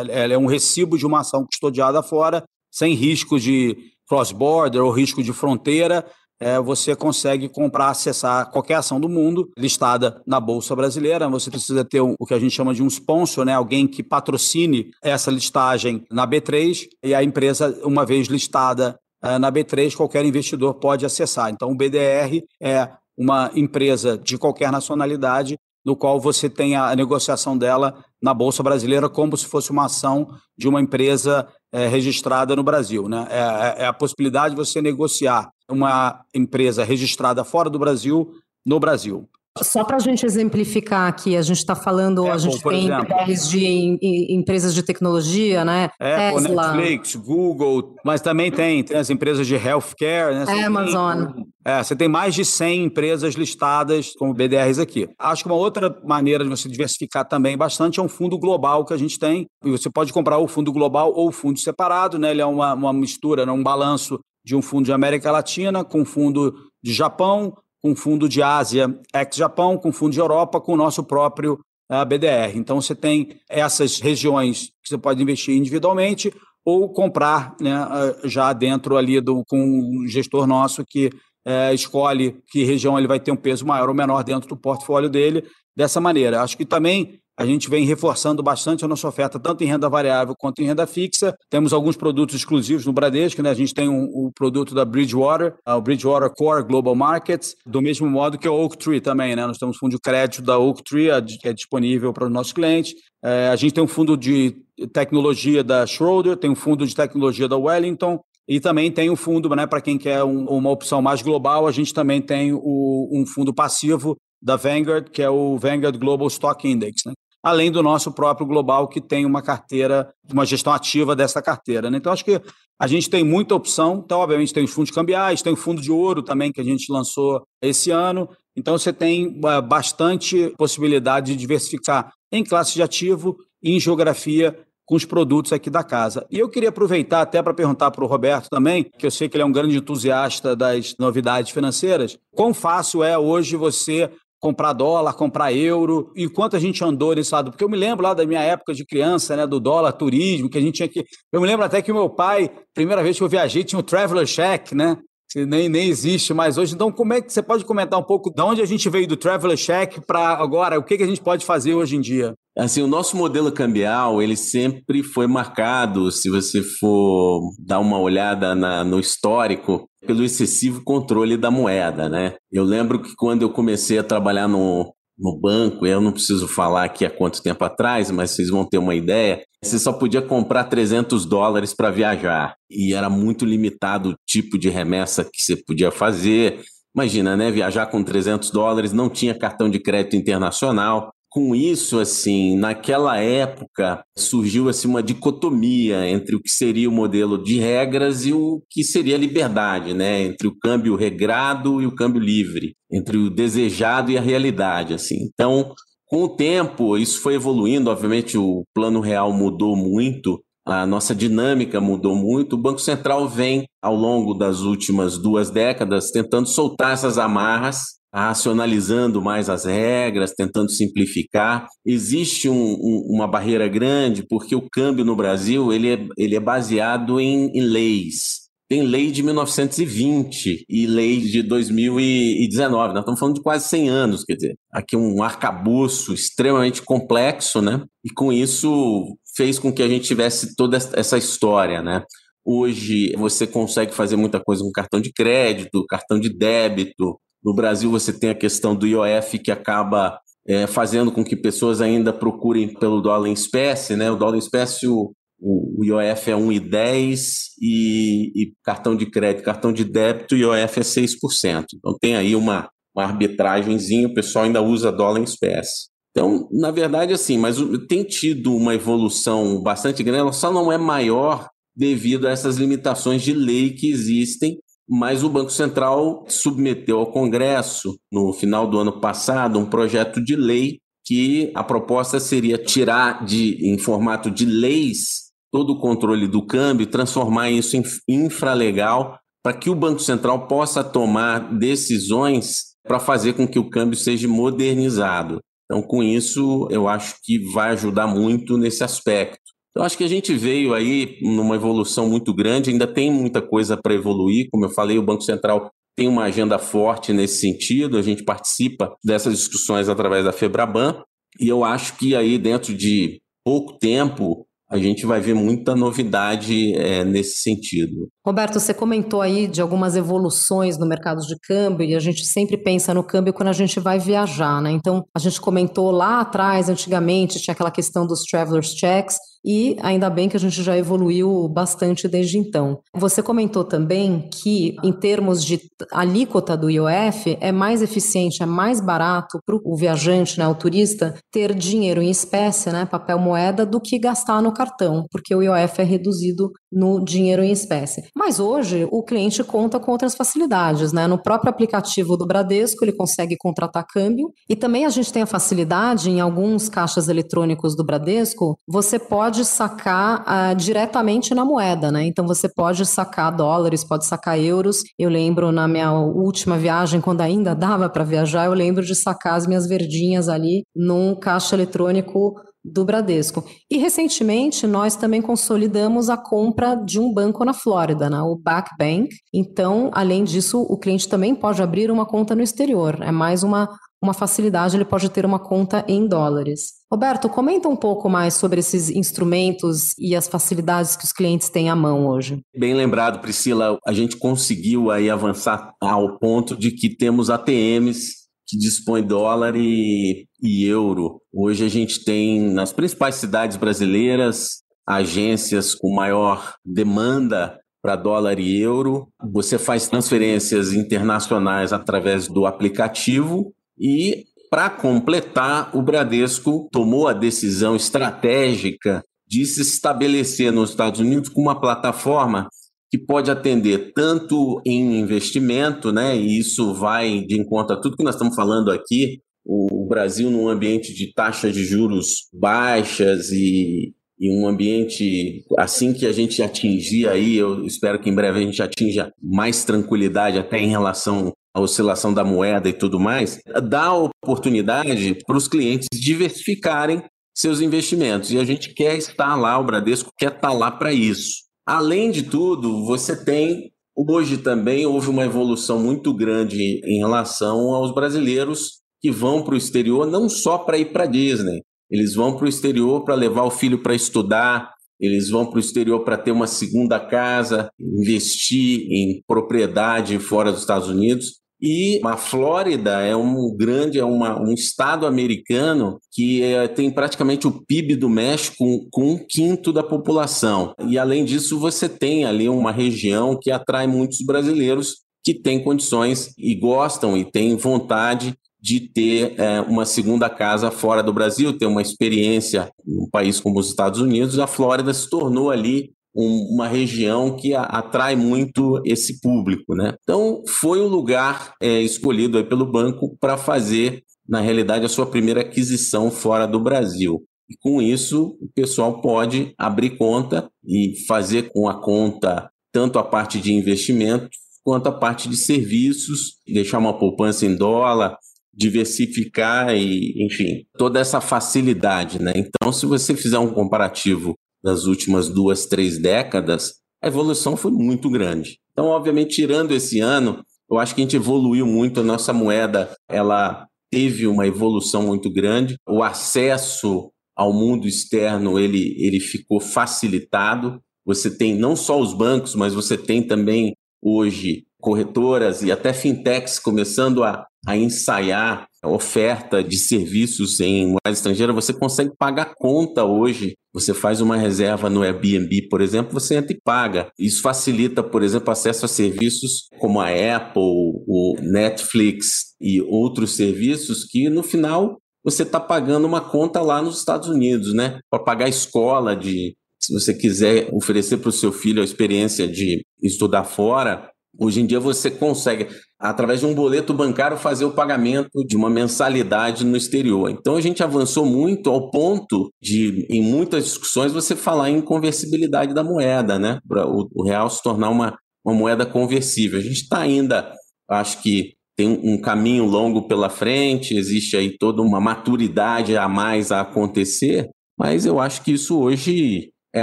é, 0.08 0.22
ela 0.22 0.34
é 0.34 0.38
um 0.38 0.46
recibo 0.46 0.96
de 0.98 1.06
uma 1.06 1.20
ação 1.20 1.44
custodiada 1.44 2.02
fora, 2.02 2.44
sem 2.70 2.94
risco 2.94 3.38
de 3.38 3.76
cross-border 4.08 4.82
ou 4.82 4.90
risco 4.90 5.22
de 5.22 5.32
fronteira. 5.32 6.04
É, 6.40 6.60
você 6.60 6.94
consegue 6.94 7.48
comprar, 7.48 7.88
acessar 7.88 8.50
qualquer 8.50 8.74
ação 8.74 9.00
do 9.00 9.08
mundo 9.08 9.50
listada 9.58 10.22
na 10.26 10.38
Bolsa 10.38 10.76
Brasileira. 10.76 11.28
Você 11.28 11.50
precisa 11.50 11.84
ter 11.84 12.00
um, 12.00 12.14
o 12.18 12.26
que 12.26 12.34
a 12.34 12.38
gente 12.38 12.54
chama 12.54 12.74
de 12.74 12.82
um 12.82 12.86
sponsor, 12.88 13.44
né? 13.44 13.54
alguém 13.54 13.86
que 13.86 14.02
patrocine 14.02 14.90
essa 15.02 15.30
listagem 15.30 16.04
na 16.10 16.26
B3 16.26 16.86
e 17.02 17.14
a 17.14 17.22
empresa, 17.22 17.78
uma 17.82 18.04
vez 18.04 18.28
listada 18.28 18.98
é, 19.22 19.38
na 19.38 19.50
B3, 19.50 19.94
qualquer 19.96 20.24
investidor 20.24 20.74
pode 20.74 21.06
acessar. 21.06 21.50
Então, 21.50 21.70
o 21.70 21.76
BDR 21.76 22.42
é 22.60 22.90
uma 23.16 23.50
empresa 23.54 24.18
de 24.18 24.36
qualquer 24.36 24.70
nacionalidade 24.70 25.56
no 25.86 25.94
qual 25.94 26.20
você 26.20 26.50
tem 26.50 26.74
a 26.74 26.96
negociação 26.96 27.56
dela 27.56 28.04
na 28.20 28.34
Bolsa 28.34 28.60
Brasileira 28.60 29.08
como 29.08 29.36
se 29.36 29.46
fosse 29.46 29.70
uma 29.70 29.84
ação 29.84 30.28
de 30.58 30.66
uma 30.66 30.80
empresa 30.80 31.46
é, 31.72 31.86
registrada 31.86 32.56
no 32.56 32.64
Brasil. 32.64 33.08
Né? 33.08 33.24
É, 33.30 33.38
é, 33.38 33.82
é, 33.84 33.86
a 33.86 33.92
possibilidade 33.92 34.56
de 34.56 34.56
você 34.56 34.82
negociar 34.82 35.48
uma 35.70 36.24
empresa 36.34 36.82
registrada 36.82 37.44
fora 37.44 37.70
do 37.70 37.78
Brasil 37.78 38.32
no 38.64 38.80
Brasil. 38.80 39.28
Só 39.62 39.84
para 39.84 39.96
a 39.96 40.00
gente 40.00 40.24
exemplificar 40.24 41.08
aqui, 41.08 41.36
a 41.36 41.42
gente 41.42 41.58
está 41.58 41.74
falando, 41.74 42.26
é, 42.26 42.30
a 42.30 42.38
gente 42.38 42.62
tem 42.62 42.88
PRs 42.88 43.48
de 43.48 43.64
em, 43.64 43.98
em, 44.02 44.34
empresas 44.34 44.74
de 44.74 44.82
tecnologia, 44.82 45.64
né? 45.64 45.90
É, 45.98 46.32
Tesla. 46.32 46.72
Netflix, 46.72 47.16
Google, 47.16 47.94
mas 48.04 48.20
também 48.20 48.50
tem, 48.50 48.82
tem 48.82 48.96
as 48.96 49.10
empresas 49.10 49.46
de 49.46 49.54
healthcare, 49.54 50.34
né? 50.34 50.46
Você 50.46 50.52
Amazon. 50.52 51.32
Tem, 51.32 51.46
é, 51.64 51.82
você 51.82 51.96
tem 51.96 52.08
mais 52.08 52.34
de 52.34 52.44
100 52.44 52.84
empresas 52.84 53.34
listadas 53.34 54.12
como 54.16 54.34
BDRs 54.34 54.78
aqui. 54.78 55.08
Acho 55.18 55.42
que 55.42 55.48
uma 55.48 55.58
outra 55.58 55.96
maneira 56.04 56.44
de 56.44 56.50
você 56.50 56.68
diversificar 56.68 57.26
também 57.26 57.56
bastante 57.56 57.98
é 57.98 58.02
um 58.02 58.08
fundo 58.08 58.38
global 58.38 58.84
que 58.84 58.94
a 58.94 58.96
gente 58.96 59.18
tem. 59.18 59.46
E 59.64 59.70
você 59.70 59.90
pode 59.90 60.12
comprar 60.12 60.38
o 60.38 60.46
fundo 60.46 60.72
global 60.72 61.12
ou 61.14 61.28
o 61.28 61.32
fundo 61.32 61.58
separado, 61.58 62.18
né? 62.18 62.30
Ele 62.30 62.42
é 62.42 62.46
uma, 62.46 62.74
uma 62.74 62.92
mistura, 62.92 63.44
né? 63.44 63.52
um 63.52 63.62
balanço 63.62 64.20
de 64.44 64.54
um 64.54 64.62
fundo 64.62 64.84
de 64.84 64.92
América 64.92 65.32
Latina 65.32 65.84
com 65.84 66.02
um 66.02 66.04
fundo 66.04 66.54
de 66.80 66.92
Japão, 66.92 67.52
com 67.86 67.94
fundo 67.94 68.28
de 68.28 68.42
Ásia 68.42 68.92
ex-Japão, 69.14 69.78
com 69.78 69.92
fundo 69.92 70.12
de 70.12 70.18
Europa, 70.18 70.60
com 70.60 70.72
o 70.72 70.76
nosso 70.76 71.04
próprio 71.04 71.54
uh, 71.88 71.94
eh, 71.94 72.04
BDR. 72.04 72.56
Então, 72.56 72.80
você 72.80 72.96
tem 72.96 73.38
essas 73.48 74.00
regiões 74.00 74.72
que 74.82 74.88
você 74.88 74.98
pode 74.98 75.22
investir 75.22 75.56
individualmente 75.56 76.34
ou 76.64 76.92
comprar 76.92 77.54
né, 77.60 77.86
uh, 77.86 78.28
já 78.28 78.52
dentro 78.52 78.96
ali 78.96 79.20
do, 79.20 79.44
com 79.46 79.56
um 79.60 80.08
gestor 80.08 80.48
nosso 80.48 80.84
que 80.84 81.12
uh, 81.46 81.72
escolhe 81.72 82.36
que 82.50 82.64
região 82.64 82.98
ele 82.98 83.06
vai 83.06 83.20
ter 83.20 83.30
um 83.30 83.36
peso 83.36 83.64
maior 83.64 83.88
ou 83.88 83.94
menor 83.94 84.24
dentro 84.24 84.48
do 84.48 84.56
portfólio 84.56 85.08
dele 85.08 85.44
dessa 85.76 86.00
maneira. 86.00 86.42
Acho 86.42 86.56
que 86.56 86.66
também 86.66 87.20
a 87.38 87.44
gente 87.44 87.68
vem 87.68 87.84
reforçando 87.84 88.42
bastante 88.42 88.84
a 88.84 88.88
nossa 88.88 89.06
oferta, 89.06 89.38
tanto 89.38 89.62
em 89.62 89.66
renda 89.66 89.88
variável 89.88 90.34
quanto 90.36 90.62
em 90.62 90.64
renda 90.64 90.86
fixa. 90.86 91.36
Temos 91.50 91.72
alguns 91.72 91.96
produtos 91.96 92.34
exclusivos 92.34 92.86
no 92.86 92.92
Bradesco, 92.92 93.42
né? 93.42 93.50
A 93.50 93.54
gente 93.54 93.74
tem 93.74 93.88
o 93.88 93.92
um, 93.92 94.26
um 94.26 94.30
produto 94.34 94.74
da 94.74 94.84
Bridgewater, 94.84 95.54
o 95.66 95.80
Bridgewater 95.80 96.30
Core 96.30 96.64
Global 96.64 96.94
Markets, 96.94 97.54
do 97.66 97.82
mesmo 97.82 98.08
modo 98.08 98.38
que 98.38 98.48
o 98.48 98.54
Oaktree 98.54 99.00
também, 99.00 99.36
né? 99.36 99.46
Nós 99.46 99.58
temos 99.58 99.76
fundo 99.76 99.92
de 99.92 100.00
crédito 100.00 100.42
da 100.42 100.58
Oaktree, 100.58 101.08
que 101.40 101.48
é 101.48 101.52
disponível 101.52 102.12
para 102.12 102.24
os 102.24 102.32
nossos 102.32 102.52
clientes. 102.52 102.94
É, 103.22 103.48
a 103.48 103.56
gente 103.56 103.74
tem 103.74 103.84
um 103.84 103.88
fundo 103.88 104.16
de 104.16 104.56
tecnologia 104.92 105.62
da 105.62 105.86
Schroeder, 105.86 106.36
tem 106.36 106.50
um 106.50 106.54
fundo 106.54 106.86
de 106.86 106.94
tecnologia 106.94 107.48
da 107.48 107.56
Wellington, 107.56 108.20
e 108.48 108.60
também 108.60 108.90
tem 108.92 109.10
o 109.10 109.16
fundo, 109.16 109.48
né, 109.54 109.66
para 109.66 109.80
quem 109.80 109.98
quer 109.98 110.22
um, 110.22 110.44
uma 110.46 110.70
opção 110.70 111.02
mais 111.02 111.20
global, 111.20 111.66
a 111.66 111.72
gente 111.72 111.92
também 111.92 112.22
tem 112.22 112.52
o, 112.52 113.08
um 113.10 113.26
fundo 113.26 113.52
passivo 113.52 114.16
da 114.40 114.54
Vanguard, 114.54 115.10
que 115.10 115.20
é 115.20 115.28
o 115.28 115.58
Vanguard 115.58 115.98
Global 115.98 116.28
Stock 116.28 116.66
Index. 116.66 117.02
Né? 117.04 117.12
Além 117.46 117.70
do 117.70 117.80
nosso 117.80 118.10
próprio 118.10 118.44
global, 118.44 118.88
que 118.88 119.00
tem 119.00 119.24
uma 119.24 119.40
carteira, 119.40 120.12
uma 120.32 120.44
gestão 120.44 120.72
ativa 120.72 121.14
dessa 121.14 121.40
carteira. 121.40 121.88
Né? 121.88 121.98
Então, 121.98 122.12
acho 122.12 122.24
que 122.24 122.42
a 122.76 122.88
gente 122.88 123.08
tem 123.08 123.22
muita 123.22 123.54
opção. 123.54 124.02
Então, 124.04 124.18
obviamente, 124.18 124.52
tem 124.52 124.64
os 124.64 124.72
fundos 124.72 124.90
cambiais, 124.90 125.42
tem 125.42 125.52
o 125.52 125.56
fundo 125.56 125.80
de 125.80 125.92
ouro 125.92 126.24
também, 126.24 126.50
que 126.50 126.60
a 126.60 126.64
gente 126.64 126.92
lançou 126.92 127.46
esse 127.62 127.92
ano. 127.92 128.28
Então, 128.56 128.76
você 128.76 128.92
tem 128.92 129.40
é, 129.44 129.60
bastante 129.60 130.52
possibilidade 130.58 131.34
de 131.34 131.38
diversificar 131.38 132.12
em 132.32 132.42
classe 132.42 132.74
de 132.74 132.82
ativo 132.82 133.36
e 133.62 133.76
em 133.76 133.78
geografia 133.78 134.58
com 134.84 134.96
os 134.96 135.04
produtos 135.04 135.52
aqui 135.52 135.70
da 135.70 135.84
casa. 135.84 136.26
E 136.28 136.40
eu 136.40 136.48
queria 136.48 136.70
aproveitar 136.70 137.20
até 137.20 137.40
para 137.40 137.54
perguntar 137.54 137.92
para 137.92 138.02
o 138.02 138.08
Roberto 138.08 138.48
também, 138.50 138.90
que 138.98 139.06
eu 139.06 139.10
sei 139.10 139.28
que 139.28 139.36
ele 139.36 139.42
é 139.42 139.46
um 139.46 139.52
grande 139.52 139.76
entusiasta 139.76 140.56
das 140.56 140.96
novidades 140.98 141.52
financeiras, 141.52 142.18
quão 142.34 142.52
fácil 142.52 143.04
é 143.04 143.16
hoje 143.16 143.54
você 143.54 144.10
comprar 144.40 144.72
dólar, 144.72 145.14
comprar 145.14 145.52
euro, 145.52 146.12
e 146.14 146.28
quanto 146.28 146.56
a 146.56 146.58
gente 146.58 146.82
andou 146.84 147.14
nesse 147.14 147.34
lado, 147.34 147.50
porque 147.50 147.64
eu 147.64 147.68
me 147.68 147.76
lembro 147.76 148.04
lá 148.04 148.14
da 148.14 148.26
minha 148.26 148.42
época 148.42 148.74
de 148.74 148.84
criança, 148.84 149.36
né, 149.36 149.46
do 149.46 149.58
dólar, 149.58 149.92
turismo, 149.92 150.48
que 150.48 150.58
a 150.58 150.60
gente 150.60 150.74
tinha 150.74 150.88
que... 150.88 151.04
Eu 151.32 151.40
me 151.40 151.46
lembro 151.46 151.64
até 151.64 151.80
que 151.80 151.92
meu 151.92 152.08
pai, 152.08 152.50
primeira 152.74 153.02
vez 153.02 153.16
que 153.16 153.22
eu 153.22 153.28
viajei, 153.28 153.64
tinha 153.64 153.78
o 153.78 153.82
Traveler 153.82 154.26
Check, 154.26 154.72
né, 154.72 154.98
que 155.30 155.44
nem, 155.44 155.68
nem 155.68 155.88
existe 155.88 156.32
mais 156.32 156.56
hoje. 156.56 156.74
Então, 156.74 156.92
como 156.92 157.12
é 157.12 157.20
que 157.20 157.32
você 157.32 157.42
pode 157.42 157.64
comentar 157.64 157.98
um 157.98 158.02
pouco 158.02 158.32
de 158.32 158.40
onde 158.42 158.62
a 158.62 158.66
gente 158.66 158.88
veio 158.88 159.06
do 159.06 159.16
Traveler 159.16 159.56
Check 159.56 160.00
para 160.06 160.30
agora, 160.30 160.78
o 160.78 160.82
que, 160.82 160.96
que 160.96 161.02
a 161.02 161.06
gente 161.06 161.20
pode 161.20 161.44
fazer 161.44 161.74
hoje 161.74 161.96
em 161.96 162.00
dia? 162.00 162.34
Assim, 162.56 162.80
o 162.80 162.86
nosso 162.86 163.16
modelo 163.18 163.52
cambial, 163.52 164.22
ele 164.22 164.34
sempre 164.34 165.02
foi 165.02 165.26
marcado, 165.26 166.10
se 166.10 166.30
você 166.30 166.62
for 166.62 167.50
dar 167.58 167.80
uma 167.80 167.98
olhada 167.98 168.54
na, 168.54 168.82
no 168.82 168.98
histórico, 168.98 169.86
pelo 170.06 170.24
excessivo 170.24 170.82
controle 170.82 171.36
da 171.36 171.50
moeda, 171.50 172.08
né? 172.08 172.34
Eu 172.50 172.64
lembro 172.64 173.00
que 173.00 173.14
quando 173.16 173.42
eu 173.42 173.50
comecei 173.50 173.98
a 173.98 174.04
trabalhar 174.04 174.48
no, 174.48 174.94
no 175.18 175.36
banco, 175.38 175.86
eu 175.86 176.00
não 176.00 176.12
preciso 176.12 176.46
falar 176.46 176.84
aqui 176.84 177.04
há 177.04 177.10
quanto 177.10 177.42
tempo 177.42 177.64
atrás, 177.64 178.10
mas 178.10 178.30
vocês 178.30 178.50
vão 178.50 178.64
ter 178.64 178.78
uma 178.78 178.94
ideia, 178.94 179.42
você 179.62 179.78
só 179.78 179.92
podia 179.92 180.22
comprar 180.22 180.64
300 180.64 181.24
dólares 181.24 181.74
para 181.74 181.90
viajar 181.90 182.54
e 182.70 182.94
era 182.94 183.10
muito 183.10 183.44
limitado 183.44 184.10
o 184.10 184.16
tipo 184.26 184.58
de 184.58 184.68
remessa 184.68 185.24
que 185.24 185.42
você 185.42 185.56
podia 185.56 185.90
fazer. 185.90 186.60
Imagina, 186.94 187.36
né? 187.36 187.50
Viajar 187.50 187.86
com 187.86 188.02
300 188.02 188.50
dólares, 188.50 188.92
não 188.92 189.08
tinha 189.08 189.34
cartão 189.34 189.68
de 189.68 189.78
crédito 189.78 190.16
internacional 190.16 191.12
com 191.36 191.54
isso, 191.54 192.00
assim, 192.00 192.56
naquela 192.56 193.18
época 193.18 194.02
surgiu 194.16 194.70
assim 194.70 194.88
uma 194.88 195.02
dicotomia 195.02 196.08
entre 196.08 196.34
o 196.34 196.40
que 196.40 196.48
seria 196.48 196.88
o 196.88 196.92
modelo 196.92 197.36
de 197.36 197.58
regras 197.58 198.24
e 198.24 198.32
o 198.32 198.62
que 198.70 198.82
seria 198.82 199.16
a 199.16 199.18
liberdade, 199.18 199.92
né? 199.92 200.22
Entre 200.22 200.48
o 200.48 200.58
câmbio 200.58 200.96
regrado 200.96 201.82
e 201.82 201.86
o 201.86 201.94
câmbio 201.94 202.22
livre, 202.22 202.74
entre 202.90 203.18
o 203.18 203.28
desejado 203.28 204.10
e 204.10 204.16
a 204.16 204.20
realidade, 204.22 204.94
assim. 204.94 205.28
Então, 205.30 205.74
com 206.06 206.22
o 206.22 206.28
tempo, 206.30 206.96
isso 206.96 207.20
foi 207.20 207.34
evoluindo. 207.34 207.90
Obviamente, 207.90 208.38
o 208.38 208.64
plano 208.74 209.00
real 209.00 209.30
mudou 209.30 209.76
muito, 209.76 210.42
a 210.64 210.86
nossa 210.86 211.14
dinâmica 211.14 211.82
mudou 211.82 212.16
muito. 212.16 212.54
O 212.54 212.62
Banco 212.62 212.80
Central 212.80 213.28
vem, 213.28 213.66
ao 213.82 213.94
longo 213.94 214.32
das 214.32 214.62
últimas 214.62 215.18
duas 215.18 215.50
décadas, 215.50 216.10
tentando 216.10 216.48
soltar 216.48 216.94
essas 216.94 217.18
amarras 217.18 217.96
racionalizando 218.16 219.20
mais 219.20 219.50
as 219.50 219.66
regras, 219.66 220.32
tentando 220.32 220.70
simplificar. 220.70 221.66
Existe 221.84 222.48
um, 222.48 222.54
um, 222.54 223.08
uma 223.10 223.28
barreira 223.28 223.68
grande 223.68 224.26
porque 224.26 224.56
o 224.56 224.66
câmbio 224.70 225.04
no 225.04 225.14
Brasil 225.14 225.70
ele 225.70 225.92
é, 225.92 226.08
ele 226.16 226.34
é 226.34 226.40
baseado 226.40 227.20
em, 227.20 227.50
em 227.54 227.60
leis. 227.60 228.46
Tem 228.68 228.82
lei 228.82 229.12
de 229.12 229.22
1920 229.22 230.64
e 230.68 230.86
lei 230.86 231.20
de 231.20 231.42
2019. 231.42 232.94
Nós 232.94 233.00
estamos 233.00 233.20
falando 233.20 233.36
de 233.36 233.42
quase 233.42 233.68
100 233.68 233.88
anos, 233.90 234.24
quer 234.24 234.34
dizer, 234.34 234.56
aqui 234.72 234.96
um 234.96 235.22
arcabouço 235.22 236.12
extremamente 236.12 236.82
complexo, 236.82 237.60
né? 237.62 237.84
E 238.02 238.10
com 238.10 238.32
isso 238.32 239.16
fez 239.36 239.58
com 239.58 239.72
que 239.72 239.82
a 239.82 239.88
gente 239.88 240.06
tivesse 240.06 240.56
toda 240.56 240.76
essa 240.76 241.18
história, 241.18 241.80
né? 241.80 242.02
Hoje 242.44 243.12
você 243.16 243.46
consegue 243.46 243.94
fazer 243.94 244.16
muita 244.16 244.40
coisa 244.40 244.62
com 244.62 244.72
cartão 244.72 245.00
de 245.00 245.12
crédito, 245.12 245.86
cartão 245.86 246.18
de 246.18 246.28
débito, 246.28 247.20
no 247.46 247.54
Brasil, 247.54 247.88
você 247.88 248.12
tem 248.12 248.30
a 248.30 248.34
questão 248.34 248.74
do 248.74 248.88
IOF 248.88 249.38
que 249.38 249.52
acaba 249.52 250.18
é, 250.48 250.66
fazendo 250.66 251.12
com 251.12 251.22
que 251.22 251.36
pessoas 251.36 251.80
ainda 251.80 252.12
procurem 252.12 252.74
pelo 252.74 253.00
dólar 253.00 253.28
em 253.28 253.32
espécie, 253.32 253.94
né? 253.94 254.10
O 254.10 254.16
dólar 254.16 254.34
em 254.34 254.40
espécie, 254.40 254.88
o, 254.88 255.12
o, 255.40 255.84
IOF 255.84 256.28
é 256.28 256.34
1,10 256.34 257.20
e, 257.62 258.32
e 258.34 258.52
cartão 258.64 258.96
de 258.96 259.06
crédito, 259.06 259.44
cartão 259.44 259.72
de 259.72 259.84
débito, 259.84 260.34
o 260.34 260.38
IOF 260.38 260.80
é 260.80 260.82
6%. 260.82 261.66
Então 261.76 261.96
tem 262.00 262.16
aí 262.16 262.34
uma, 262.34 262.68
uma 262.92 263.04
arbitragemzinha, 263.04 264.08
o 264.08 264.14
pessoal 264.14 264.46
ainda 264.46 264.60
usa 264.60 264.90
dólar 264.90 265.20
em 265.20 265.24
espécie. 265.24 265.86
Então, 266.10 266.48
na 266.50 266.72
verdade, 266.72 267.12
assim, 267.12 267.38
mas 267.38 267.58
tem 267.88 268.02
tido 268.02 268.56
uma 268.56 268.74
evolução 268.74 269.62
bastante 269.62 270.02
grande, 270.02 270.20
ela 270.20 270.32
só 270.32 270.52
não 270.52 270.72
é 270.72 270.78
maior 270.78 271.46
devido 271.76 272.26
a 272.26 272.30
essas 272.32 272.56
limitações 272.56 273.22
de 273.22 273.32
lei 273.32 273.70
que 273.70 273.88
existem 273.88 274.58
mas 274.88 275.22
o 275.24 275.28
Banco 275.28 275.50
Central 275.50 276.24
submeteu 276.28 276.98
ao 276.98 277.10
Congresso, 277.10 277.98
no 278.12 278.32
final 278.32 278.68
do 278.68 278.78
ano 278.78 279.00
passado, 279.00 279.58
um 279.58 279.66
projeto 279.66 280.22
de 280.22 280.36
lei 280.36 280.78
que 281.04 281.52
a 281.54 281.62
proposta 281.62 282.18
seria 282.18 282.58
tirar 282.58 283.24
de, 283.24 283.58
em 283.62 283.78
formato 283.78 284.30
de 284.30 284.44
leis 284.44 285.26
todo 285.52 285.70
o 285.70 285.78
controle 285.78 286.26
do 286.26 286.44
câmbio 286.44 286.86
transformar 286.86 287.50
isso 287.50 287.76
em 287.76 287.84
infralegal 288.08 289.18
para 289.42 289.56
que 289.56 289.70
o 289.70 289.76
Banco 289.76 290.00
Central 290.00 290.48
possa 290.48 290.82
tomar 290.82 291.56
decisões 291.56 292.74
para 292.84 292.98
fazer 292.98 293.34
com 293.34 293.46
que 293.46 293.58
o 293.58 293.70
câmbio 293.70 293.96
seja 293.96 294.26
modernizado. 294.26 295.38
Então, 295.64 295.82
com 295.82 296.02
isso, 296.02 296.68
eu 296.70 296.88
acho 296.88 297.16
que 297.22 297.38
vai 297.52 297.70
ajudar 297.70 298.06
muito 298.06 298.56
nesse 298.56 298.82
aspecto. 298.82 299.40
Então, 299.76 299.84
acho 299.84 299.98
que 299.98 300.04
a 300.04 300.08
gente 300.08 300.32
veio 300.32 300.72
aí 300.72 301.18
numa 301.20 301.54
evolução 301.54 302.08
muito 302.08 302.32
grande, 302.32 302.70
ainda 302.70 302.86
tem 302.86 303.12
muita 303.12 303.42
coisa 303.42 303.76
para 303.76 303.92
evoluir. 303.92 304.48
Como 304.50 304.64
eu 304.64 304.70
falei, 304.70 304.96
o 304.96 305.02
Banco 305.02 305.20
Central 305.20 305.70
tem 305.94 306.08
uma 306.08 306.24
agenda 306.24 306.58
forte 306.58 307.12
nesse 307.12 307.40
sentido, 307.40 307.98
a 307.98 308.02
gente 308.02 308.24
participa 308.24 308.96
dessas 309.04 309.36
discussões 309.36 309.90
através 309.90 310.24
da 310.24 310.32
Febraban, 310.32 311.02
e 311.38 311.46
eu 311.46 311.62
acho 311.62 311.94
que 311.98 312.16
aí 312.16 312.38
dentro 312.38 312.72
de 312.72 313.20
pouco 313.44 313.78
tempo 313.78 314.46
a 314.70 314.78
gente 314.78 315.04
vai 315.04 315.20
ver 315.20 315.34
muita 315.34 315.76
novidade 315.76 316.74
é, 316.74 317.04
nesse 317.04 317.42
sentido. 317.42 318.08
Roberto, 318.26 318.58
você 318.58 318.74
comentou 318.74 319.22
aí 319.22 319.46
de 319.46 319.62
algumas 319.62 319.94
evoluções 319.94 320.76
no 320.76 320.84
mercado 320.84 321.20
de 321.20 321.36
câmbio 321.38 321.86
e 321.86 321.94
a 321.94 322.00
gente 322.00 322.26
sempre 322.26 322.56
pensa 322.56 322.92
no 322.92 323.04
câmbio 323.04 323.32
quando 323.32 323.50
a 323.50 323.52
gente 323.52 323.78
vai 323.78 324.00
viajar, 324.00 324.60
né? 324.60 324.72
Então, 324.72 325.04
a 325.14 325.20
gente 325.20 325.40
comentou 325.40 325.92
lá 325.92 326.22
atrás, 326.22 326.68
antigamente, 326.68 327.40
tinha 327.40 327.52
aquela 327.52 327.70
questão 327.70 328.04
dos 328.04 328.24
travelers 328.24 328.74
checks 328.74 329.16
e 329.46 329.76
ainda 329.80 330.10
bem 330.10 330.28
que 330.28 330.36
a 330.36 330.40
gente 330.40 330.60
já 330.60 330.76
evoluiu 330.76 331.48
bastante 331.48 332.08
desde 332.08 332.36
então. 332.36 332.80
Você 332.92 333.22
comentou 333.22 333.62
também 333.62 334.28
que, 334.28 334.74
em 334.82 334.92
termos 334.92 335.44
de 335.44 335.60
alíquota 335.92 336.56
do 336.56 336.68
IOF, 336.68 337.38
é 337.40 337.52
mais 337.52 337.80
eficiente, 337.80 338.42
é 338.42 338.46
mais 338.46 338.80
barato 338.80 339.38
para 339.46 339.54
o 339.54 339.76
viajante, 339.76 340.36
né, 340.36 340.48
o 340.48 340.54
turista, 340.56 341.14
ter 341.30 341.54
dinheiro 341.54 342.02
em 342.02 342.10
espécie, 342.10 342.70
né, 342.70 342.84
papel 342.86 343.20
moeda, 343.20 343.64
do 343.64 343.80
que 343.80 344.00
gastar 344.00 344.42
no 344.42 344.52
cartão, 344.52 345.06
porque 345.12 345.32
o 345.32 345.40
IOF 345.40 345.80
é 345.80 345.84
reduzido 345.84 346.50
no 346.72 347.04
dinheiro 347.04 347.44
em 347.44 347.52
espécie. 347.52 348.02
Mas 348.16 348.40
hoje 348.40 348.88
o 348.90 349.02
cliente 349.02 349.44
conta 349.44 349.78
com 349.78 349.92
outras 349.92 350.14
facilidades, 350.14 350.90
né? 350.90 351.06
No 351.06 351.20
próprio 351.22 351.50
aplicativo 351.50 352.16
do 352.16 352.26
Bradesco 352.26 352.82
ele 352.82 352.96
consegue 352.96 353.36
contratar 353.36 353.84
câmbio 353.86 354.32
e 354.48 354.56
também 354.56 354.86
a 354.86 354.88
gente 354.88 355.12
tem 355.12 355.22
a 355.22 355.26
facilidade 355.26 356.08
em 356.08 356.18
alguns 356.18 356.70
caixas 356.70 357.08
eletrônicos 357.08 357.76
do 357.76 357.84
Bradesco, 357.84 358.58
você 358.66 358.98
pode 358.98 359.44
sacar 359.44 360.22
uh, 360.22 360.56
diretamente 360.56 361.34
na 361.34 361.44
moeda, 361.44 361.92
né? 361.92 362.06
Então 362.06 362.26
você 362.26 362.48
pode 362.48 362.86
sacar 362.86 363.36
dólares, 363.36 363.84
pode 363.84 364.06
sacar 364.06 364.40
euros. 364.40 364.78
Eu 364.98 365.10
lembro 365.10 365.52
na 365.52 365.68
minha 365.68 365.92
última 365.92 366.56
viagem, 366.56 367.02
quando 367.02 367.20
ainda 367.20 367.54
dava 367.54 367.86
para 367.90 368.02
viajar, 368.02 368.46
eu 368.46 368.54
lembro 368.54 368.82
de 368.82 368.94
sacar 368.94 369.34
as 369.34 369.46
minhas 369.46 369.68
verdinhas 369.68 370.30
ali 370.30 370.64
num 370.74 371.14
caixa 371.14 371.54
eletrônico 371.54 372.34
do 372.72 372.84
Bradesco. 372.84 373.44
E 373.70 373.78
recentemente 373.78 374.66
nós 374.66 374.96
também 374.96 375.22
consolidamos 375.22 376.10
a 376.10 376.16
compra 376.16 376.74
de 376.74 376.98
um 376.98 377.12
banco 377.12 377.44
na 377.44 377.52
Flórida, 377.52 378.10
né, 378.10 378.20
o 378.20 378.36
Back 378.36 378.70
Bank. 378.78 379.08
Então, 379.32 379.90
além 379.92 380.24
disso, 380.24 380.60
o 380.62 380.76
cliente 380.76 381.08
também 381.08 381.34
pode 381.34 381.62
abrir 381.62 381.90
uma 381.90 382.06
conta 382.06 382.34
no 382.34 382.42
exterior. 382.42 382.98
É 383.02 383.12
mais 383.12 383.42
uma, 383.42 383.68
uma 384.02 384.12
facilidade, 384.12 384.76
ele 384.76 384.84
pode 384.84 385.08
ter 385.08 385.24
uma 385.24 385.38
conta 385.38 385.84
em 385.88 386.06
dólares. 386.06 386.76
Roberto, 386.90 387.28
comenta 387.28 387.68
um 387.68 387.76
pouco 387.76 388.08
mais 388.08 388.34
sobre 388.34 388.60
esses 388.60 388.90
instrumentos 388.90 389.96
e 389.98 390.14
as 390.14 390.28
facilidades 390.28 390.96
que 390.96 391.04
os 391.04 391.12
clientes 391.12 391.48
têm 391.48 391.68
à 391.68 391.74
mão 391.74 392.06
hoje. 392.06 392.40
Bem 392.56 392.74
lembrado, 392.74 393.20
Priscila, 393.20 393.78
a 393.84 393.92
gente 393.92 394.16
conseguiu 394.16 394.90
aí 394.90 395.10
avançar 395.10 395.72
ao 395.80 396.18
ponto 396.18 396.56
de 396.56 396.70
que 396.70 396.88
temos 396.88 397.28
ATMs 397.28 398.25
que 398.46 398.56
dispõe 398.56 399.02
dólar 399.02 399.56
e, 399.56 400.26
e 400.42 400.64
euro. 400.64 401.20
Hoje 401.32 401.64
a 401.64 401.68
gente 401.68 402.04
tem 402.04 402.40
nas 402.40 402.72
principais 402.72 403.16
cidades 403.16 403.56
brasileiras 403.56 404.62
agências 404.86 405.74
com 405.74 405.92
maior 405.92 406.54
demanda 406.64 407.58
para 407.82 407.96
dólar 407.96 408.38
e 408.38 408.60
euro. 408.60 409.08
Você 409.32 409.58
faz 409.58 409.88
transferências 409.88 410.72
internacionais 410.72 411.72
através 411.72 412.28
do 412.28 412.46
aplicativo 412.46 413.52
e 413.78 414.24
para 414.48 414.70
completar, 414.70 415.76
o 415.76 415.82
Bradesco 415.82 416.68
tomou 416.70 417.08
a 417.08 417.12
decisão 417.12 417.74
estratégica 417.74 419.04
de 419.26 419.44
se 419.44 419.60
estabelecer 419.60 420.52
nos 420.52 420.70
Estados 420.70 421.00
Unidos 421.00 421.28
com 421.28 421.42
uma 421.42 421.60
plataforma 421.60 422.48
que 422.90 422.98
pode 422.98 423.30
atender 423.30 423.92
tanto 423.94 424.60
em 424.64 425.00
investimento, 425.00 425.92
né? 425.92 426.16
E 426.16 426.38
isso 426.38 426.74
vai 426.74 427.20
de 427.20 427.38
encontro 427.38 427.76
a 427.76 427.80
tudo 427.80 427.96
que 427.96 428.04
nós 428.04 428.14
estamos 428.14 428.34
falando 428.34 428.70
aqui. 428.70 429.20
O 429.44 429.86
Brasil, 429.88 430.30
num 430.30 430.48
ambiente 430.48 430.92
de 430.92 431.12
taxas 431.12 431.54
de 431.54 431.64
juros 431.64 432.28
baixas 432.32 433.30
e, 433.30 433.92
e 434.18 434.30
um 434.30 434.46
ambiente 434.46 435.44
assim 435.58 435.92
que 435.92 436.06
a 436.06 436.12
gente 436.12 436.42
atingir 436.42 437.08
aí, 437.08 437.36
eu 437.36 437.64
espero 437.64 438.00
que 438.00 438.10
em 438.10 438.14
breve 438.14 438.38
a 438.38 438.42
gente 438.42 438.62
atinja 438.62 439.12
mais 439.22 439.64
tranquilidade 439.64 440.38
até 440.38 440.58
em 440.58 440.68
relação 440.68 441.32
à 441.54 441.60
oscilação 441.60 442.12
da 442.12 442.24
moeda 442.24 442.68
e 442.68 442.72
tudo 442.72 442.98
mais, 442.98 443.40
dá 443.68 443.92
oportunidade 443.92 445.16
para 445.26 445.36
os 445.36 445.46
clientes 445.46 445.88
diversificarem 445.92 447.02
seus 447.36 447.60
investimentos. 447.60 448.32
E 448.32 448.38
a 448.38 448.44
gente 448.44 448.74
quer 448.74 448.96
estar 448.96 449.36
lá, 449.36 449.58
o 449.58 449.64
Bradesco 449.64 450.10
quer 450.18 450.32
estar 450.32 450.52
lá 450.52 450.70
para 450.70 450.92
isso. 450.92 451.45
Além 451.66 452.12
de 452.12 452.22
tudo, 452.22 452.84
você 452.84 453.24
tem 453.24 453.72
hoje 453.96 454.38
também 454.38 454.84
houve 454.84 455.08
uma 455.08 455.24
evolução 455.24 455.78
muito 455.78 456.12
grande 456.12 456.80
em 456.84 456.98
relação 456.98 457.74
aos 457.74 457.94
brasileiros 457.94 458.82
que 459.00 459.10
vão 459.10 459.42
para 459.42 459.54
o 459.54 459.56
exterior 459.56 460.06
não 460.06 460.28
só 460.28 460.58
para 460.58 460.78
ir 460.78 460.92
para 460.92 461.06
Disney, 461.06 461.62
eles 461.90 462.14
vão 462.14 462.36
para 462.36 462.44
o 462.44 462.48
exterior 462.48 463.04
para 463.04 463.14
levar 463.14 463.44
o 463.44 463.50
filho 463.50 463.82
para 463.82 463.94
estudar, 463.94 464.74
eles 465.00 465.30
vão 465.30 465.46
para 465.46 465.56
o 465.56 465.60
exterior 465.60 466.04
para 466.04 466.16
ter 466.16 466.30
uma 466.30 466.46
segunda 466.46 466.98
casa, 466.98 467.70
investir 467.78 468.86
em 468.90 469.22
propriedade 469.26 470.18
fora 470.18 470.50
dos 470.50 470.60
Estados 470.60 470.88
Unidos. 470.88 471.40
E 471.60 472.00
a 472.04 472.16
Flórida 472.16 473.00
é 473.00 473.16
um 473.16 473.54
grande, 473.56 473.98
é 473.98 474.04
uma, 474.04 474.40
um 474.40 474.52
estado 474.52 475.06
americano 475.06 475.98
que 476.12 476.42
é, 476.42 476.68
tem 476.68 476.90
praticamente 476.90 477.46
o 477.46 477.64
PIB 477.64 477.96
do 477.96 478.08
México 478.08 478.86
com, 478.90 479.12
um 479.12 479.18
quinto 479.18 479.72
da 479.72 479.82
população. 479.82 480.74
E 480.86 480.98
além 480.98 481.24
disso, 481.24 481.58
você 481.58 481.88
tem 481.88 482.24
ali 482.24 482.48
uma 482.48 482.72
região 482.72 483.38
que 483.40 483.50
atrai 483.50 483.86
muitos 483.86 484.20
brasileiros 484.24 484.96
que 485.24 485.34
têm 485.34 485.62
condições 485.62 486.32
e 486.38 486.54
gostam 486.54 487.16
e 487.16 487.24
têm 487.24 487.56
vontade 487.56 488.34
de 488.60 488.80
ter 488.80 489.34
é, 489.38 489.60
uma 489.60 489.84
segunda 489.84 490.28
casa 490.28 490.70
fora 490.70 491.02
do 491.02 491.12
Brasil, 491.12 491.56
ter 491.56 491.66
uma 491.66 491.82
experiência 491.82 492.70
num 492.84 493.08
país 493.08 493.40
como 493.40 493.58
os 493.58 493.68
Estados 493.68 494.00
Unidos. 494.00 494.38
A 494.38 494.46
Flórida 494.46 494.92
se 494.92 495.08
tornou 495.08 495.50
ali 495.50 495.92
um, 496.16 496.54
uma 496.54 496.66
região 496.66 497.36
que 497.36 497.54
a, 497.54 497.62
atrai 497.62 498.16
muito 498.16 498.80
esse 498.84 499.20
público, 499.20 499.74
né? 499.74 499.94
Então 500.02 500.42
foi 500.48 500.80
o 500.80 500.88
lugar 500.88 501.54
é, 501.60 501.80
escolhido 501.82 502.42
pelo 502.46 502.64
banco 502.64 503.16
para 503.20 503.36
fazer, 503.36 504.02
na 504.26 504.40
realidade, 504.40 504.86
a 504.86 504.88
sua 504.88 505.06
primeira 505.06 505.42
aquisição 505.42 506.10
fora 506.10 506.46
do 506.46 506.58
Brasil. 506.58 507.22
E 507.48 507.56
com 507.58 507.80
isso, 507.80 508.36
o 508.40 508.48
pessoal 508.54 509.00
pode 509.00 509.54
abrir 509.56 509.96
conta 509.96 510.50
e 510.64 510.94
fazer 511.06 511.50
com 511.52 511.68
a 511.68 511.80
conta 511.80 512.50
tanto 512.72 512.98
a 512.98 513.04
parte 513.04 513.40
de 513.40 513.52
investimento 513.52 514.28
quanto 514.64 514.88
a 514.88 514.92
parte 514.92 515.28
de 515.28 515.36
serviços, 515.36 516.40
deixar 516.44 516.78
uma 516.78 516.98
poupança 516.98 517.46
em 517.46 517.54
dólar, 517.54 518.18
diversificar 518.52 519.72
e, 519.76 520.24
enfim, 520.24 520.66
toda 520.76 520.98
essa 520.98 521.20
facilidade, 521.20 522.20
né? 522.20 522.32
Então, 522.34 522.72
se 522.72 522.84
você 522.84 523.14
fizer 523.14 523.38
um 523.38 523.52
comparativo 523.52 524.36
das 524.66 524.84
últimas 524.84 525.28
duas, 525.28 525.66
três 525.66 525.96
décadas, 525.96 526.74
a 527.00 527.06
evolução 527.06 527.56
foi 527.56 527.70
muito 527.70 528.10
grande. 528.10 528.58
Então, 528.72 528.86
obviamente, 528.86 529.36
tirando 529.36 529.70
esse 529.70 530.00
ano, 530.00 530.42
eu 530.68 530.76
acho 530.76 530.92
que 530.92 531.00
a 531.00 531.04
gente 531.04 531.14
evoluiu 531.14 531.64
muito, 531.64 532.00
a 532.00 532.02
nossa 532.02 532.32
moeda, 532.32 532.92
ela 533.08 533.64
teve 533.92 534.26
uma 534.26 534.44
evolução 534.44 535.04
muito 535.04 535.32
grande, 535.32 535.76
o 535.88 536.02
acesso 536.02 537.12
ao 537.36 537.52
mundo 537.52 537.86
externo, 537.86 538.58
ele, 538.58 538.96
ele 538.98 539.20
ficou 539.20 539.60
facilitado, 539.60 540.80
você 541.06 541.30
tem 541.30 541.54
não 541.54 541.76
só 541.76 542.00
os 542.00 542.12
bancos, 542.12 542.56
mas 542.56 542.74
você 542.74 542.98
tem 542.98 543.22
também 543.22 543.72
hoje 544.02 544.64
corretoras 544.80 545.62
e 545.62 545.70
até 545.70 545.92
fintechs 545.92 546.58
começando 546.58 547.22
a, 547.22 547.46
a 547.64 547.76
ensaiar 547.76 548.66
oferta 548.86 549.62
de 549.62 549.76
serviços 549.78 550.60
em 550.60 550.86
moeda 550.86 551.10
estrangeira, 551.10 551.52
você 551.52 551.72
consegue 551.72 552.12
pagar 552.18 552.54
conta 552.56 553.04
hoje. 553.04 553.56
Você 553.72 553.92
faz 553.92 554.20
uma 554.20 554.36
reserva 554.36 554.88
no 554.88 555.02
Airbnb, 555.02 555.68
por 555.68 555.80
exemplo, 555.80 556.12
você 556.12 556.36
entra 556.36 556.52
e 556.52 556.60
paga. 556.60 557.10
Isso 557.18 557.42
facilita, 557.42 558.02
por 558.02 558.22
exemplo, 558.22 558.50
acesso 558.50 558.86
a 558.86 558.88
serviços 558.88 559.68
como 559.78 560.00
a 560.00 560.08
Apple, 560.08 560.62
o 560.62 561.36
Netflix 561.40 562.54
e 562.60 562.80
outros 562.80 563.36
serviços 563.36 564.04
que 564.04 564.30
no 564.30 564.42
final 564.42 564.98
você 565.22 565.42
está 565.42 565.58
pagando 565.58 566.06
uma 566.06 566.20
conta 566.20 566.62
lá 566.62 566.80
nos 566.80 566.98
Estados 566.98 567.28
Unidos, 567.28 567.74
né? 567.74 567.98
Para 568.08 568.22
pagar 568.22 568.46
a 568.46 568.48
escola 568.48 569.14
de 569.16 569.56
se 569.78 569.92
você 569.92 570.14
quiser 570.14 570.68
oferecer 570.72 571.18
para 571.18 571.28
o 571.28 571.32
seu 571.32 571.52
filho 571.52 571.82
a 571.82 571.84
experiência 571.84 572.48
de 572.48 572.84
estudar 573.02 573.44
fora, 573.44 574.10
Hoje 574.38 574.60
em 574.60 574.66
dia 574.66 574.78
você 574.78 575.10
consegue, 575.10 575.68
através 575.98 576.40
de 576.40 576.46
um 576.46 576.54
boleto 576.54 576.92
bancário, 576.92 577.36
fazer 577.36 577.64
o 577.64 577.72
pagamento 577.72 578.44
de 578.46 578.56
uma 578.56 578.68
mensalidade 578.68 579.64
no 579.64 579.76
exterior. 579.76 580.30
Então 580.30 580.56
a 580.56 580.60
gente 580.60 580.82
avançou 580.82 581.24
muito 581.24 581.70
ao 581.70 581.90
ponto 581.90 582.52
de, 582.60 583.06
em 583.10 583.22
muitas 583.22 583.64
discussões, 583.64 584.12
você 584.12 584.36
falar 584.36 584.70
em 584.70 584.80
conversibilidade 584.80 585.74
da 585.74 585.82
moeda, 585.82 586.38
né? 586.38 586.58
Para 586.68 586.86
o, 586.86 587.22
real 587.24 587.48
se 587.48 587.62
tornar 587.62 587.90
uma, 587.90 588.16
uma 588.44 588.54
moeda 588.54 588.84
conversível. 588.84 589.58
A 589.58 589.62
gente 589.62 589.82
está 589.82 589.98
ainda, 589.98 590.52
acho 590.88 591.22
que 591.22 591.54
tem 591.76 591.88
um 591.88 592.18
caminho 592.18 592.64
longo 592.64 593.06
pela 593.06 593.28
frente, 593.28 593.96
existe 593.96 594.36
aí 594.36 594.56
toda 594.56 594.80
uma 594.80 595.00
maturidade 595.00 595.96
a 595.96 596.08
mais 596.08 596.50
a 596.50 596.62
acontecer, 596.62 597.50
mas 597.78 598.06
eu 598.06 598.18
acho 598.18 598.42
que 598.42 598.52
isso 598.52 598.78
hoje 598.78 599.50
é 599.76 599.82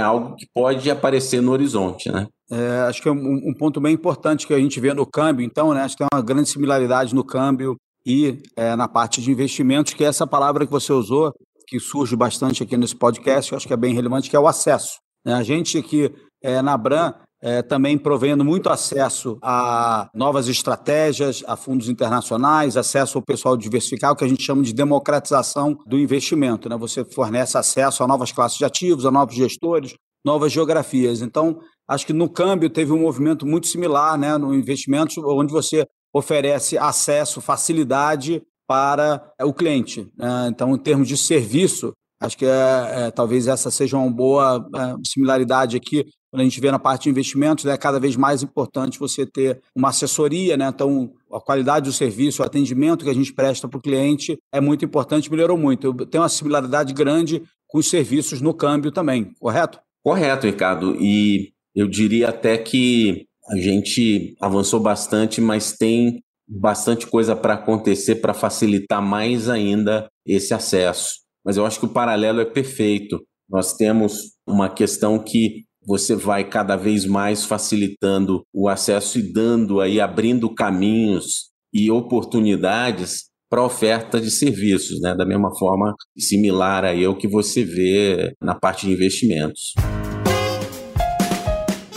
algo 0.00 0.34
que 0.34 0.44
pode 0.52 0.90
aparecer 0.90 1.40
no 1.40 1.52
horizonte, 1.52 2.10
né? 2.10 2.26
É, 2.50 2.80
acho 2.88 3.00
que 3.00 3.08
é 3.08 3.12
um, 3.12 3.48
um, 3.48 3.54
ponto 3.56 3.80
bem 3.80 3.94
importante 3.94 4.44
que 4.44 4.52
a 4.52 4.58
gente 4.58 4.80
vê 4.80 4.92
no 4.92 5.06
câmbio, 5.06 5.46
então, 5.46 5.72
né? 5.72 5.82
Acho 5.82 5.96
que 5.96 6.04
tem 6.04 6.08
uma 6.12 6.20
grande 6.20 6.48
similaridade 6.48 7.14
no 7.14 7.24
câmbio 7.24 7.76
e 8.04 8.42
é, 8.56 8.74
na 8.74 8.88
parte 8.88 9.22
de 9.22 9.30
investimentos, 9.30 9.94
que 9.94 10.04
é 10.04 10.08
essa 10.08 10.26
palavra 10.26 10.66
que 10.66 10.72
você 10.72 10.92
usou, 10.92 11.32
que 11.68 11.78
surge 11.78 12.16
bastante 12.16 12.62
aqui 12.62 12.76
nesse 12.76 12.96
podcast, 12.96 13.52
eu 13.52 13.56
acho 13.56 13.68
que 13.68 13.72
é 13.72 13.76
bem 13.76 13.94
relevante, 13.94 14.28
que 14.28 14.34
é 14.34 14.40
o 14.40 14.48
acesso. 14.48 14.98
Né? 15.24 15.32
A 15.32 15.44
gente 15.44 15.78
aqui 15.78 16.12
é, 16.42 16.60
na 16.60 16.76
Bran 16.76 17.14
é, 17.44 17.60
também 17.60 17.98
provendo 17.98 18.42
muito 18.42 18.70
acesso 18.70 19.36
a 19.42 20.08
novas 20.14 20.48
estratégias, 20.48 21.44
a 21.46 21.56
fundos 21.56 21.90
internacionais, 21.90 22.74
acesso 22.74 23.18
ao 23.18 23.22
pessoal 23.22 23.54
diversificado, 23.54 24.16
que 24.16 24.24
a 24.24 24.28
gente 24.28 24.42
chama 24.42 24.62
de 24.62 24.72
democratização 24.72 25.78
do 25.86 25.98
investimento. 25.98 26.70
Né? 26.70 26.76
Você 26.78 27.04
fornece 27.04 27.58
acesso 27.58 28.02
a 28.02 28.08
novas 28.08 28.32
classes 28.32 28.56
de 28.56 28.64
ativos, 28.64 29.04
a 29.04 29.10
novos 29.10 29.34
gestores, 29.34 29.94
novas 30.24 30.50
geografias. 30.52 31.20
Então, 31.20 31.60
acho 31.86 32.06
que 32.06 32.14
no 32.14 32.30
câmbio 32.30 32.70
teve 32.70 32.92
um 32.92 33.00
movimento 33.00 33.44
muito 33.44 33.66
similar 33.66 34.16
né, 34.16 34.38
no 34.38 34.54
investimento, 34.54 35.20
onde 35.28 35.52
você 35.52 35.86
oferece 36.14 36.78
acesso, 36.78 37.42
facilidade 37.42 38.42
para 38.66 39.22
o 39.42 39.52
cliente. 39.52 40.10
Né? 40.16 40.48
Então, 40.48 40.74
em 40.74 40.78
termos 40.78 41.06
de 41.06 41.18
serviço, 41.18 41.92
acho 42.18 42.38
que 42.38 42.46
é, 42.46 42.48
é, 42.48 43.10
talvez 43.10 43.46
essa 43.46 43.70
seja 43.70 43.98
uma 43.98 44.10
boa 44.10 44.66
é, 44.74 44.94
similaridade 45.06 45.76
aqui. 45.76 46.06
Quando 46.34 46.40
a 46.40 46.44
gente 46.46 46.60
vê 46.60 46.68
na 46.68 46.80
parte 46.80 47.04
de 47.04 47.10
investimentos, 47.10 47.64
é 47.64 47.76
cada 47.76 48.00
vez 48.00 48.16
mais 48.16 48.42
importante 48.42 48.98
você 48.98 49.24
ter 49.24 49.60
uma 49.72 49.90
assessoria, 49.90 50.56
né? 50.56 50.66
Então, 50.66 51.12
a 51.32 51.40
qualidade 51.40 51.88
do 51.88 51.92
serviço, 51.92 52.42
o 52.42 52.44
atendimento 52.44 53.04
que 53.04 53.10
a 53.10 53.14
gente 53.14 53.32
presta 53.32 53.68
para 53.68 53.78
o 53.78 53.80
cliente 53.80 54.36
é 54.52 54.60
muito 54.60 54.84
importante, 54.84 55.30
melhorou 55.30 55.56
muito. 55.56 55.94
Tem 56.06 56.20
uma 56.20 56.28
similaridade 56.28 56.92
grande 56.92 57.40
com 57.68 57.78
os 57.78 57.88
serviços 57.88 58.40
no 58.40 58.52
câmbio 58.52 58.90
também, 58.90 59.32
correto? 59.38 59.78
Correto, 60.02 60.48
Ricardo. 60.48 60.96
E 61.00 61.52
eu 61.72 61.86
diria 61.86 62.30
até 62.30 62.58
que 62.58 63.26
a 63.48 63.56
gente 63.56 64.34
avançou 64.40 64.80
bastante, 64.80 65.40
mas 65.40 65.76
tem 65.76 66.20
bastante 66.48 67.06
coisa 67.06 67.36
para 67.36 67.54
acontecer 67.54 68.16
para 68.16 68.34
facilitar 68.34 69.00
mais 69.00 69.48
ainda 69.48 70.08
esse 70.26 70.52
acesso. 70.52 71.10
Mas 71.44 71.56
eu 71.56 71.64
acho 71.64 71.78
que 71.78 71.86
o 71.86 71.92
paralelo 71.92 72.40
é 72.40 72.44
perfeito. 72.44 73.24
Nós 73.48 73.76
temos 73.76 74.32
uma 74.44 74.68
questão 74.68 75.16
que 75.16 75.62
você 75.86 76.14
vai 76.14 76.48
cada 76.48 76.76
vez 76.76 77.04
mais 77.04 77.44
facilitando 77.44 78.44
o 78.52 78.68
acesso 78.68 79.18
e 79.18 79.32
dando 79.32 79.80
aí 79.80 80.00
abrindo 80.00 80.52
caminhos 80.54 81.50
e 81.72 81.90
oportunidades 81.90 83.24
para 83.50 83.64
oferta 83.64 84.20
de 84.20 84.30
serviços, 84.30 85.00
né? 85.00 85.14
Da 85.14 85.24
mesma 85.24 85.54
forma 85.56 85.94
similar 86.18 86.84
aí 86.84 87.04
ao 87.04 87.16
que 87.16 87.28
você 87.28 87.64
vê 87.64 88.34
na 88.40 88.54
parte 88.54 88.86
de 88.86 88.92
investimentos. 88.92 89.74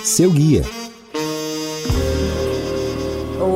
Seu 0.03 0.31
guia. 0.31 0.86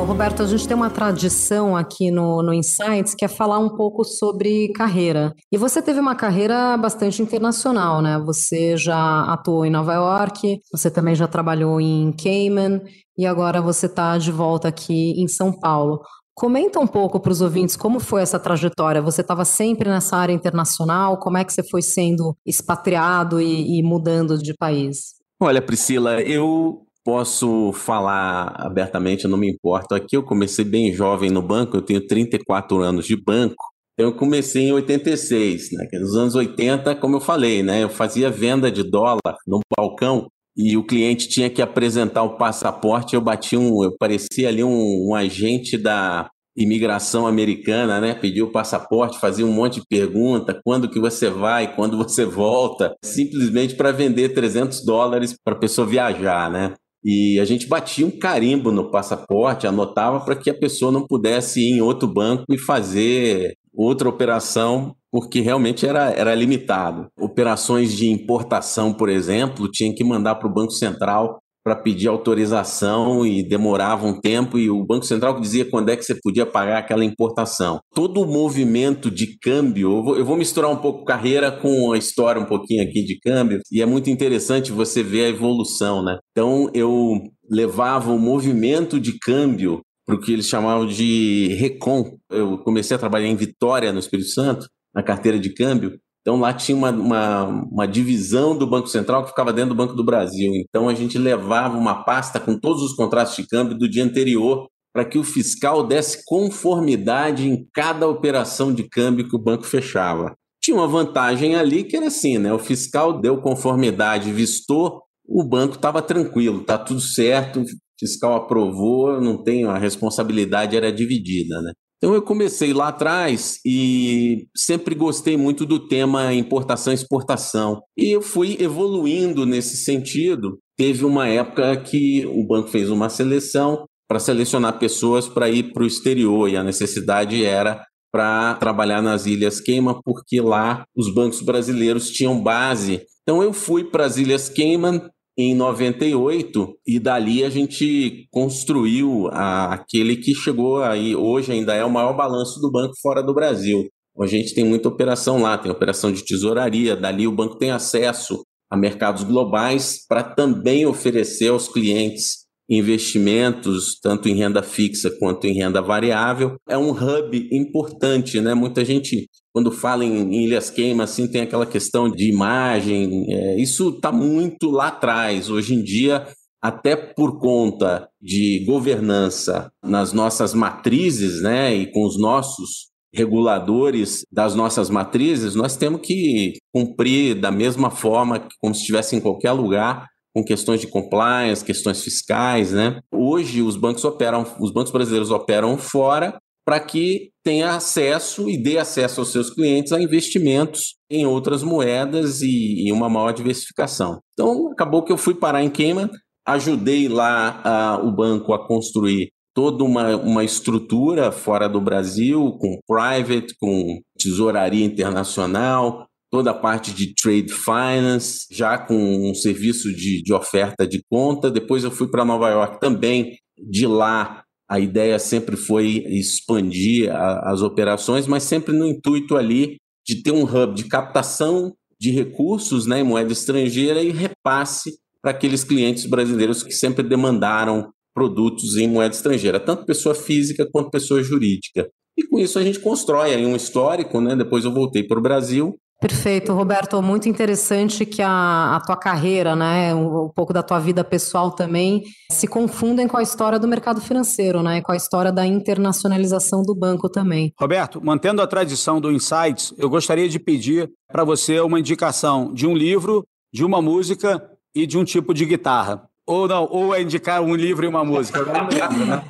Roberto, 0.06 0.42
a 0.42 0.48
gente 0.48 0.68
tem 0.68 0.76
uma 0.76 0.90
tradição 0.90 1.76
aqui 1.76 2.12
no, 2.12 2.42
no 2.42 2.54
Insights 2.54 3.14
que 3.14 3.24
é 3.24 3.28
falar 3.28 3.60
um 3.60 3.70
pouco 3.70 4.04
sobre 4.04 4.72
carreira. 4.74 5.34
E 5.52 5.58
você 5.58 5.82
teve 5.82 6.00
uma 6.00 6.16
carreira 6.16 6.76
bastante 6.78 7.22
internacional, 7.22 8.02
né? 8.02 8.20
Você 8.26 8.76
já 8.78 9.24
atuou 9.26 9.66
em 9.66 9.70
Nova 9.70 9.94
York, 9.94 10.60
você 10.72 10.90
também 10.90 11.14
já 11.14 11.28
trabalhou 11.28 11.80
em 11.80 12.12
Cayman 12.12 12.82
e 13.18 13.26
agora 13.26 13.62
você 13.62 13.86
está 13.86 14.18
de 14.18 14.32
volta 14.32 14.68
aqui 14.68 15.14
em 15.22 15.28
São 15.28 15.52
Paulo. 15.52 16.02
Comenta 16.34 16.80
um 16.80 16.88
pouco 16.88 17.20
para 17.20 17.32
os 17.32 17.42
ouvintes 17.42 17.76
como 17.76 18.00
foi 18.00 18.22
essa 18.22 18.40
trajetória. 18.40 19.02
Você 19.02 19.22
estava 19.22 19.46
sempre 19.46 19.90
nessa 19.90 20.18
área 20.18 20.34
internacional? 20.34 21.18
Como 21.18 21.38
é 21.38 21.44
que 21.44 21.54
você 21.54 21.62
foi 21.62 21.82
sendo 21.82 22.36
expatriado 22.46 23.40
e, 23.40 23.80
e 23.80 23.84
mudando 23.84 24.38
de 24.38 24.54
país? 24.54 25.16
Olha, 25.40 25.62
Priscila, 25.62 26.22
eu 26.22 26.86
posso 27.04 27.72
falar 27.74 28.56
abertamente, 28.58 29.28
não 29.28 29.38
me 29.38 29.50
importo. 29.50 29.96
Aqui 29.96 30.16
eu 30.16 30.24
comecei 30.24 30.66
bem 30.66 30.94
jovem 30.94 31.30
no 31.30 31.42
banco, 31.42 31.78
eu 31.78 31.82
tenho 31.82 32.06
34 32.06 32.80
anos 32.82 33.06
de 33.06 33.16
banco. 33.16 33.64
Então 33.94 34.12
eu 34.12 34.16
comecei 34.16 34.64
em 34.64 34.72
86, 34.72 35.72
né? 35.74 35.88
Nos 35.94 36.16
anos 36.16 36.36
80, 36.36 36.96
como 36.96 37.18
eu 37.18 37.22
falei, 37.22 37.62
né? 37.62 37.84
Eu 37.84 37.90
fazia 37.90 38.30
venda 38.30 38.72
de 38.72 38.84
dólar 38.84 39.36
no 39.46 39.60
balcão 39.78 40.28
e 40.56 40.76
o 40.78 40.84
cliente 40.86 41.28
tinha 41.30 41.50
que 41.50 41.62
apresentar 41.62 42.24
o 42.24 42.38
passaporte, 42.38 43.16
eu 43.16 43.22
bati 43.22 43.56
um, 43.56 43.84
eu 43.84 43.96
parecia 43.98 44.50
ali 44.50 44.64
um, 44.64 45.10
um 45.10 45.16
agente 45.16 45.78
da 45.78 46.30
imigração 46.56 47.26
americana, 47.26 48.02
né? 48.02 48.14
Pediu 48.14 48.48
o 48.48 48.52
passaporte, 48.52 49.20
fazia 49.20 49.46
um 49.46 49.52
monte 49.52 49.80
de 49.80 49.86
pergunta, 49.88 50.60
quando 50.64 50.90
que 50.90 51.00
você 51.00 51.30
vai, 51.30 51.74
quando 51.76 51.98
você 51.98 52.26
volta, 52.26 52.94
simplesmente 53.04 53.76
para 53.76 53.92
vender 53.92 54.30
300 54.30 54.84
dólares 54.84 55.36
para 55.44 55.54
a 55.54 55.60
pessoa 55.60 55.88
viajar, 55.88 56.52
né? 56.52 56.74
E 57.04 57.40
a 57.40 57.46
gente 57.46 57.68
batia 57.68 58.06
um 58.06 58.12
carimbo 58.12 58.72
no 58.72 58.92
passaporte, 58.92 59.66
anotava 59.66 60.20
para 60.20 60.36
que 60.36 60.50
a 60.50 60.58
pessoa 60.58 60.92
não 60.92 61.06
pudesse 61.06 61.62
ir 61.62 61.78
em 61.78 61.82
outro 61.82 62.08
banco 62.08 62.46
e 62.50 62.58
fazer 62.58 63.56
outra 63.74 64.08
operação 64.08 64.96
porque 65.12 65.42
realmente 65.42 65.86
era, 65.86 66.12
era 66.12 66.34
limitado. 66.34 67.08
Operações 67.20 67.94
de 67.94 68.10
importação, 68.10 68.94
por 68.94 69.10
exemplo, 69.10 69.70
tinha 69.70 69.94
que 69.94 70.04
mandar 70.04 70.36
para 70.36 70.48
o 70.48 70.54
Banco 70.54 70.72
Central 70.72 71.42
para 71.64 71.76
pedir 71.76 72.08
autorização 72.08 73.26
e 73.26 73.44
demorava 73.44 74.08
um 74.08 74.20
tempo 74.20 74.58
e 74.58 74.70
o 74.70 74.84
Banco 74.84 75.06
Central 75.06 75.40
dizia 75.40 75.66
quando 75.66 75.90
é 75.90 75.96
que 75.96 76.04
você 76.04 76.16
podia 76.16 76.46
pagar 76.46 76.80
aquela 76.80 77.06
importação. 77.06 77.80
Todo 77.94 78.22
o 78.22 78.28
movimento 78.28 79.12
de 79.12 79.38
câmbio, 79.40 79.98
eu 79.98 80.04
vou, 80.04 80.18
eu 80.18 80.26
vou, 80.26 80.38
misturar 80.38 80.72
um 80.72 80.78
pouco 80.78 81.06
carreira 81.06 81.52
com 81.52 81.92
a 81.92 81.98
história 81.98 82.42
um 82.42 82.46
pouquinho 82.46 82.84
aqui 82.84 83.04
de 83.04 83.20
câmbio 83.20 83.60
e 83.72 83.82
é 83.82 83.86
muito 83.86 84.10
interessante 84.10 84.72
você 84.72 85.04
ver 85.04 85.26
a 85.26 85.30
evolução, 85.30 86.04
né? 86.04 86.18
Então 86.32 86.70
eu 86.74 87.22
levava 87.50 88.12
o 88.12 88.20
movimento 88.20 89.00
de 89.00 89.18
câmbio 89.20 89.82
para 90.06 90.16
o 90.16 90.20
que 90.20 90.34
eles 90.34 90.48
chamavam 90.48 90.88
de 90.88 91.56
recon. 91.60 92.18
Eu 92.30 92.58
comecei 92.60 92.96
a 92.96 93.00
trabalhar 93.00 93.28
em 93.28 93.36
Vitória, 93.36 93.94
no 93.94 94.00
Espírito 94.00 94.30
Santo, 94.30 94.68
na 94.94 95.04
carteira 95.04 95.40
de 95.40 95.54
câmbio. 95.54 96.00
Então 96.22 96.40
lá 96.40 96.54
tinha 96.54 96.78
uma, 96.78 96.92
uma, 96.92 97.44
uma, 97.46 97.88
divisão 97.88 98.56
do 98.56 98.68
Banco 98.68 98.88
Central 98.88 99.24
que 99.24 99.30
ficava 99.30 99.52
dentro 99.52 99.70
do 99.70 99.78
Banco 99.78 99.96
do 99.96 100.06
Brasil. 100.06 100.54
Então 100.56 100.88
a 100.88 100.94
gente 100.94 101.18
levava 101.18 101.76
uma 101.78 102.04
pasta 102.04 102.40
com 102.40 102.58
todos 102.58 102.84
os 102.84 102.94
contratos 102.94 103.36
de 103.36 103.48
câmbio 103.48 103.78
do 103.78 103.90
dia 103.90 104.04
anterior 104.04 104.68
para 104.94 105.06
que 105.06 105.18
o 105.18 105.24
fiscal 105.24 105.86
desse 105.86 106.24
conformidade 106.26 107.48
em 107.48 107.66
cada 107.74 108.08
operação 108.08 108.74
de 108.74 108.88
câmbio 108.88 109.28
que 109.28 109.36
o 109.36 109.42
banco 109.42 109.64
fechava. 109.64 110.36
Tinha 110.62 110.78
uma 110.78 110.88
vantagem 110.88 111.56
ali 111.56 111.84
que 111.84 111.98
era 111.98 112.08
assim, 112.08 112.38
né? 112.38 112.54
O 112.54 112.60
fiscal 112.60 113.20
deu 113.20 113.42
conformidade, 113.42 114.32
vistou, 114.32 115.02
o 115.28 115.44
banco 115.44 115.76
estava 115.76 116.02
tranquilo, 116.02 116.64
tá 116.64 116.78
tudo 116.78 117.00
certo, 117.00 117.62
o 117.62 117.66
fiscal 118.00 118.36
aprovou, 118.36 119.20
não 119.20 119.42
tem 119.42 119.64
a 119.66 119.78
responsabilidade 119.78 120.76
era 120.76 120.92
dividida, 120.92 121.62
né? 121.62 121.72
Então 122.02 122.16
eu 122.16 122.22
comecei 122.24 122.74
lá 122.74 122.88
atrás 122.88 123.60
e 123.64 124.48
sempre 124.58 124.96
gostei 124.96 125.38
muito 125.38 125.68
do 125.68 125.88
tema 125.88 126.34
importação 126.34 126.92
e 126.92 126.96
exportação. 126.96 127.80
E 127.96 128.10
eu 128.10 128.24
fui 128.24 128.58
evoluindo 128.60 129.46
nesse 129.46 129.78
sentido. 129.78 130.58
Teve 130.76 131.06
uma 131.06 131.28
época 131.28 131.78
que 131.78 132.26
o 132.26 132.44
banco 132.44 132.70
fez 132.70 132.90
uma 132.90 133.08
seleção 133.08 133.86
para 134.08 134.20
selecionar 134.20 134.80
pessoas 134.80 135.28
para 135.28 135.48
ir 135.48 135.72
para 135.72 135.84
o 135.84 135.88
exterior 135.88 136.50
e 136.50 136.58
a 136.58 136.64
necessidade 136.64 137.46
era 137.46 137.86
para 138.12 138.56
trabalhar 138.56 139.02
nas 139.02 139.28
Ilhas 139.28 139.62
Cayman, 139.62 140.02
porque 140.04 140.42
lá 140.42 140.84
os 140.94 141.14
bancos 141.14 141.42
brasileiros 141.42 142.10
tinham 142.10 142.42
base. 142.42 143.06
Então 143.22 143.44
eu 143.44 143.54
fui 143.54 143.86
para 143.86 144.06
as 144.06 144.18
Ilhas 144.18 144.50
Cayman, 144.50 145.02
em 145.42 145.56
98 145.56 146.78
e 146.88 147.00
dali 147.00 147.44
a 147.44 147.50
gente 147.50 148.28
construiu 148.32 149.28
a, 149.32 149.74
aquele 149.74 150.16
que 150.18 150.34
chegou 150.34 150.82
aí 150.84 151.16
hoje 151.16 151.52
ainda 151.52 151.74
é 151.74 151.84
o 151.84 151.90
maior 151.90 152.16
balanço 152.16 152.60
do 152.60 152.72
banco 152.72 152.94
fora 153.02 153.22
do 153.22 153.34
Brasil. 153.34 153.84
A 154.20 154.28
gente 154.28 154.54
tem 154.54 154.64
muita 154.64 154.90
operação 154.90 155.42
lá, 155.42 155.58
tem 155.58 155.72
operação 155.72 156.12
de 156.12 156.24
tesouraria, 156.24 156.96
dali 156.96 157.28
o 157.28 157.32
banco 157.32 157.58
tem 157.58 157.72
acesso 157.72 158.44
a 158.70 158.78
mercados 158.78 159.24
globais 159.24 160.06
para 160.08 160.24
também 160.24 160.86
oferecer 160.86 161.50
aos 161.50 161.68
clientes 161.68 162.41
investimentos, 162.72 164.00
tanto 164.02 164.30
em 164.30 164.34
renda 164.34 164.64
fixa 164.64 165.12
quanto 165.20 165.46
em 165.46 165.54
renda 165.54 165.82
variável. 165.82 166.56
É 166.70 166.78
um 166.78 166.92
hub 166.92 167.50
importante, 167.52 168.40
né? 168.40 168.54
Muita 168.54 168.86
gente, 168.86 169.28
quando 169.54 169.70
fala 169.72 170.06
em, 170.06 170.46
Ilhas 170.46 170.70
Queima, 170.70 171.04
assim, 171.04 171.28
tem 171.28 171.42
aquela 171.42 171.66
questão 171.66 172.10
de 172.10 172.30
imagem. 172.30 173.26
É, 173.30 173.60
isso 173.60 173.90
está 173.90 174.10
muito 174.10 174.72
lá 174.72 174.88
atrás. 174.88 175.50
Hoje 175.50 175.76
em 175.76 175.84
dia, 175.84 176.26
até 176.62 176.96
por 176.96 177.40
conta 177.40 178.08
de 178.22 178.64
governança 178.66 179.70
nas 179.84 180.14
nossas 180.14 180.54
matrizes, 180.54 181.42
né? 181.42 181.76
E 181.76 181.92
com 181.92 182.06
os 182.06 182.18
nossos 182.18 182.90
reguladores 183.14 184.26
das 184.32 184.56
nossas 184.56 184.90
matrizes, 184.90 185.56
nós 185.56 185.76
temos 185.76 186.00
que 186.00 186.54
cumprir 186.74 187.36
da 187.36 187.52
mesma 187.52 187.90
forma 187.90 188.48
como 188.62 188.74
se 188.74 188.80
estivesse 188.80 189.14
em 189.14 189.20
qualquer 189.20 189.52
lugar 189.52 190.08
com 190.34 190.44
questões 190.44 190.80
de 190.80 190.88
compliance, 190.88 191.64
questões 191.64 192.04
fiscais, 192.04 192.72
né? 192.72 193.00
Hoje 193.12 193.62
os 193.62 193.76
bancos 193.76 194.04
operam, 194.04 194.46
os 194.60 194.72
bancos 194.72 194.92
brasileiros 194.92 195.32
operam 195.32 195.78
fora 195.78 196.38
para 196.66 196.80
que 196.80 197.32
tenha 197.44 197.76
acesso 197.76 198.50
e 198.50 198.56
dê 198.56 198.78
acesso 198.78 199.20
aos 199.20 199.32
seus 199.32 199.50
clientes 199.50 199.92
a 199.92 200.02
investimentos 200.02 200.96
em 201.10 201.26
outras 201.26 201.64
moedas 201.64 202.42
e, 202.42 202.88
e 202.88 202.92
uma 202.92 203.10
maior 203.10 203.32
diversificação. 203.32 204.20
Então 204.34 204.72
acabou 204.72 205.04
que 205.04 205.12
eu 205.12 205.18
fui 205.18 205.34
parar 205.34 205.64
em 205.64 205.70
Cayman, 205.70 206.10
ajudei 206.46 207.08
lá 207.08 207.62
a, 207.64 207.98
o 208.02 208.12
banco 208.12 208.54
a 208.54 208.68
construir 208.68 209.32
toda 209.54 209.84
uma, 209.84 210.16
uma 210.16 210.44
estrutura 210.44 211.32
fora 211.32 211.68
do 211.68 211.82
Brasil, 211.82 212.58
com 212.60 212.80
private, 212.88 213.56
com 213.60 214.00
tesouraria 214.18 214.86
internacional, 214.86 216.06
toda 216.32 216.52
a 216.52 216.56
parte 216.56 216.94
de 216.94 217.14
trade 217.14 217.52
finance, 217.52 218.48
já 218.50 218.78
com 218.78 219.30
um 219.30 219.36
serviço 219.36 219.94
de, 219.94 220.24
de 220.24 220.34
oferta 220.34 220.88
de 220.88 221.04
conta. 221.10 221.52
Depois 221.52 221.84
eu 221.84 221.92
fui 221.92 222.08
para 222.08 222.24
Nova 222.24 222.50
York 222.50 222.80
também. 222.80 223.38
De 223.60 223.86
lá, 223.86 224.44
a 224.68 224.80
ideia 224.80 225.20
sempre 225.20 225.58
foi 225.58 226.06
expandir 226.08 227.14
a, 227.14 227.52
as 227.52 227.62
operações, 227.62 228.26
mas 228.28 228.44
sempre 228.44 228.74
no 228.74 228.88
intuito 228.88 229.36
ali 229.36 229.76
de 230.08 230.24
ter 230.24 230.32
um 230.32 230.44
hub 230.44 230.74
de 230.74 230.86
captação 230.86 231.76
de 232.00 232.10
recursos 232.12 232.88
né, 232.88 233.02
em 233.02 233.04
moeda 233.04 233.32
estrangeira 233.32 234.02
e 234.02 234.10
repasse 234.10 234.98
para 235.22 235.32
aqueles 235.32 235.64
clientes 235.64 236.06
brasileiros 236.06 236.64
que 236.64 236.72
sempre 236.72 237.04
demandaram 237.04 237.92
produtos 238.14 238.78
em 238.78 238.88
moeda 238.88 239.14
estrangeira, 239.14 239.60
tanto 239.60 239.86
pessoa 239.86 240.16
física 240.16 240.68
quanto 240.72 240.90
pessoa 240.90 241.22
jurídica. 241.22 241.88
E 242.18 242.24
com 242.24 242.40
isso 242.40 242.58
a 242.58 242.64
gente 242.64 242.80
constrói 242.80 243.36
aí 243.36 243.46
um 243.46 243.56
histórico, 243.56 244.20
né? 244.20 244.36
Depois 244.36 244.66
eu 244.66 244.74
voltei 244.74 245.04
para 245.04 245.20
o 245.20 245.22
Brasil 245.22 245.78
Perfeito, 246.02 246.52
Roberto. 246.52 247.00
Muito 247.00 247.30
interessante 247.30 248.08
que 248.08 248.24
a, 248.24 248.76
a, 248.76 248.80
tua 248.80 248.98
carreira, 248.98 249.56
né, 249.56 249.94
um, 249.94 250.26
um, 250.26 250.30
pouco 250.30 250.52
da 250.52 250.64
tua 250.64 250.80
vida 250.80 251.04
pessoal 251.04 251.52
também, 251.52 252.02
se 252.32 252.48
confundem 252.48 253.08
com 253.08 253.18
a 253.18 253.22
história 253.22 253.60
do 253.60 253.68
mercado 253.68 254.02
financeiro, 254.02 254.64
né, 254.64 254.82
com 254.82 254.92
a 254.92 254.96
história 254.96 255.32
da 255.32 255.46
internacionalização 255.46 256.64
do 256.64 256.74
banco 256.74 257.08
também. 257.08 257.54
Roberto, 257.60 258.04
mantendo 258.04 258.42
a 258.42 258.48
tradição 258.48 259.00
do 259.00 259.12
Insights, 259.12 259.76
eu 259.78 259.88
gostaria 259.92 260.28
de 260.28 260.40
pedir 260.40 260.90
para 261.08 261.24
você 261.24 261.60
uma 261.60 261.80
indicação 261.80 262.52
de 262.52 262.66
um 262.66 262.74
livro, 262.74 263.24
de 263.54 263.64
uma 263.64 263.80
música 263.80 264.44
e 264.74 264.88
de 264.88 264.98
um 264.98 265.04
tipo 265.04 265.36
de 265.36 265.46
guitarra. 265.46 266.10
Ou 266.26 266.48
não, 266.48 266.68
ou 266.72 266.96
é 266.96 267.02
indicar 267.04 267.44
um 267.44 267.54
livro 267.54 267.86
e 267.86 267.88
uma 267.88 268.04
música. 268.04 268.40
Eu, 268.40 268.52
lembro, 268.52 269.06
né? 269.06 269.24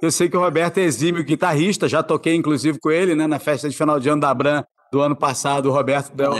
eu 0.00 0.10
sei 0.10 0.30
que 0.30 0.36
o 0.38 0.40
Roberto 0.40 0.78
é 0.78 0.82
exímio 0.84 1.22
guitarrista, 1.22 1.86
já 1.86 2.02
toquei 2.02 2.34
inclusive 2.34 2.78
com 2.80 2.90
ele 2.90 3.14
né, 3.14 3.26
na 3.26 3.38
festa 3.38 3.68
de 3.68 3.76
final 3.76 4.00
de 4.00 4.08
ano 4.08 4.22
da 4.22 4.32
Bran 4.32 4.64
do 4.92 5.00
ano 5.00 5.16
passado, 5.16 5.68
o 5.68 5.72
Roberto 5.72 6.14
deu, 6.14 6.32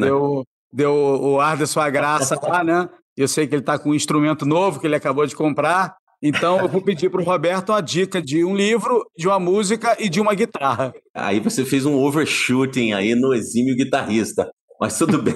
deu, 0.00 0.44
deu 0.72 0.92
o 0.94 1.40
ar 1.40 1.56
da 1.56 1.66
sua 1.66 1.88
graça 1.90 2.38
lá, 2.42 2.62
né? 2.62 2.88
Eu 3.16 3.26
sei 3.26 3.46
que 3.46 3.54
ele 3.54 3.62
está 3.62 3.78
com 3.78 3.90
um 3.90 3.94
instrumento 3.94 4.46
novo 4.46 4.78
que 4.78 4.86
ele 4.86 4.94
acabou 4.94 5.26
de 5.26 5.34
comprar. 5.34 5.96
Então, 6.22 6.58
eu 6.58 6.68
vou 6.68 6.82
pedir 6.82 7.10
para 7.10 7.20
o 7.20 7.24
Roberto 7.24 7.70
uma 7.70 7.80
dica 7.80 8.20
de 8.20 8.44
um 8.44 8.54
livro, 8.54 9.04
de 9.16 9.28
uma 9.28 9.38
música 9.38 9.96
e 9.98 10.08
de 10.08 10.20
uma 10.20 10.34
guitarra. 10.34 10.92
Aí 11.14 11.40
você 11.40 11.64
fez 11.64 11.84
um 11.86 11.94
overshooting 11.94 12.92
aí 12.92 13.14
no 13.14 13.34
exímio 13.34 13.76
guitarrista. 13.76 14.48
Mas 14.80 14.96
tudo 14.96 15.18
bem. 15.22 15.34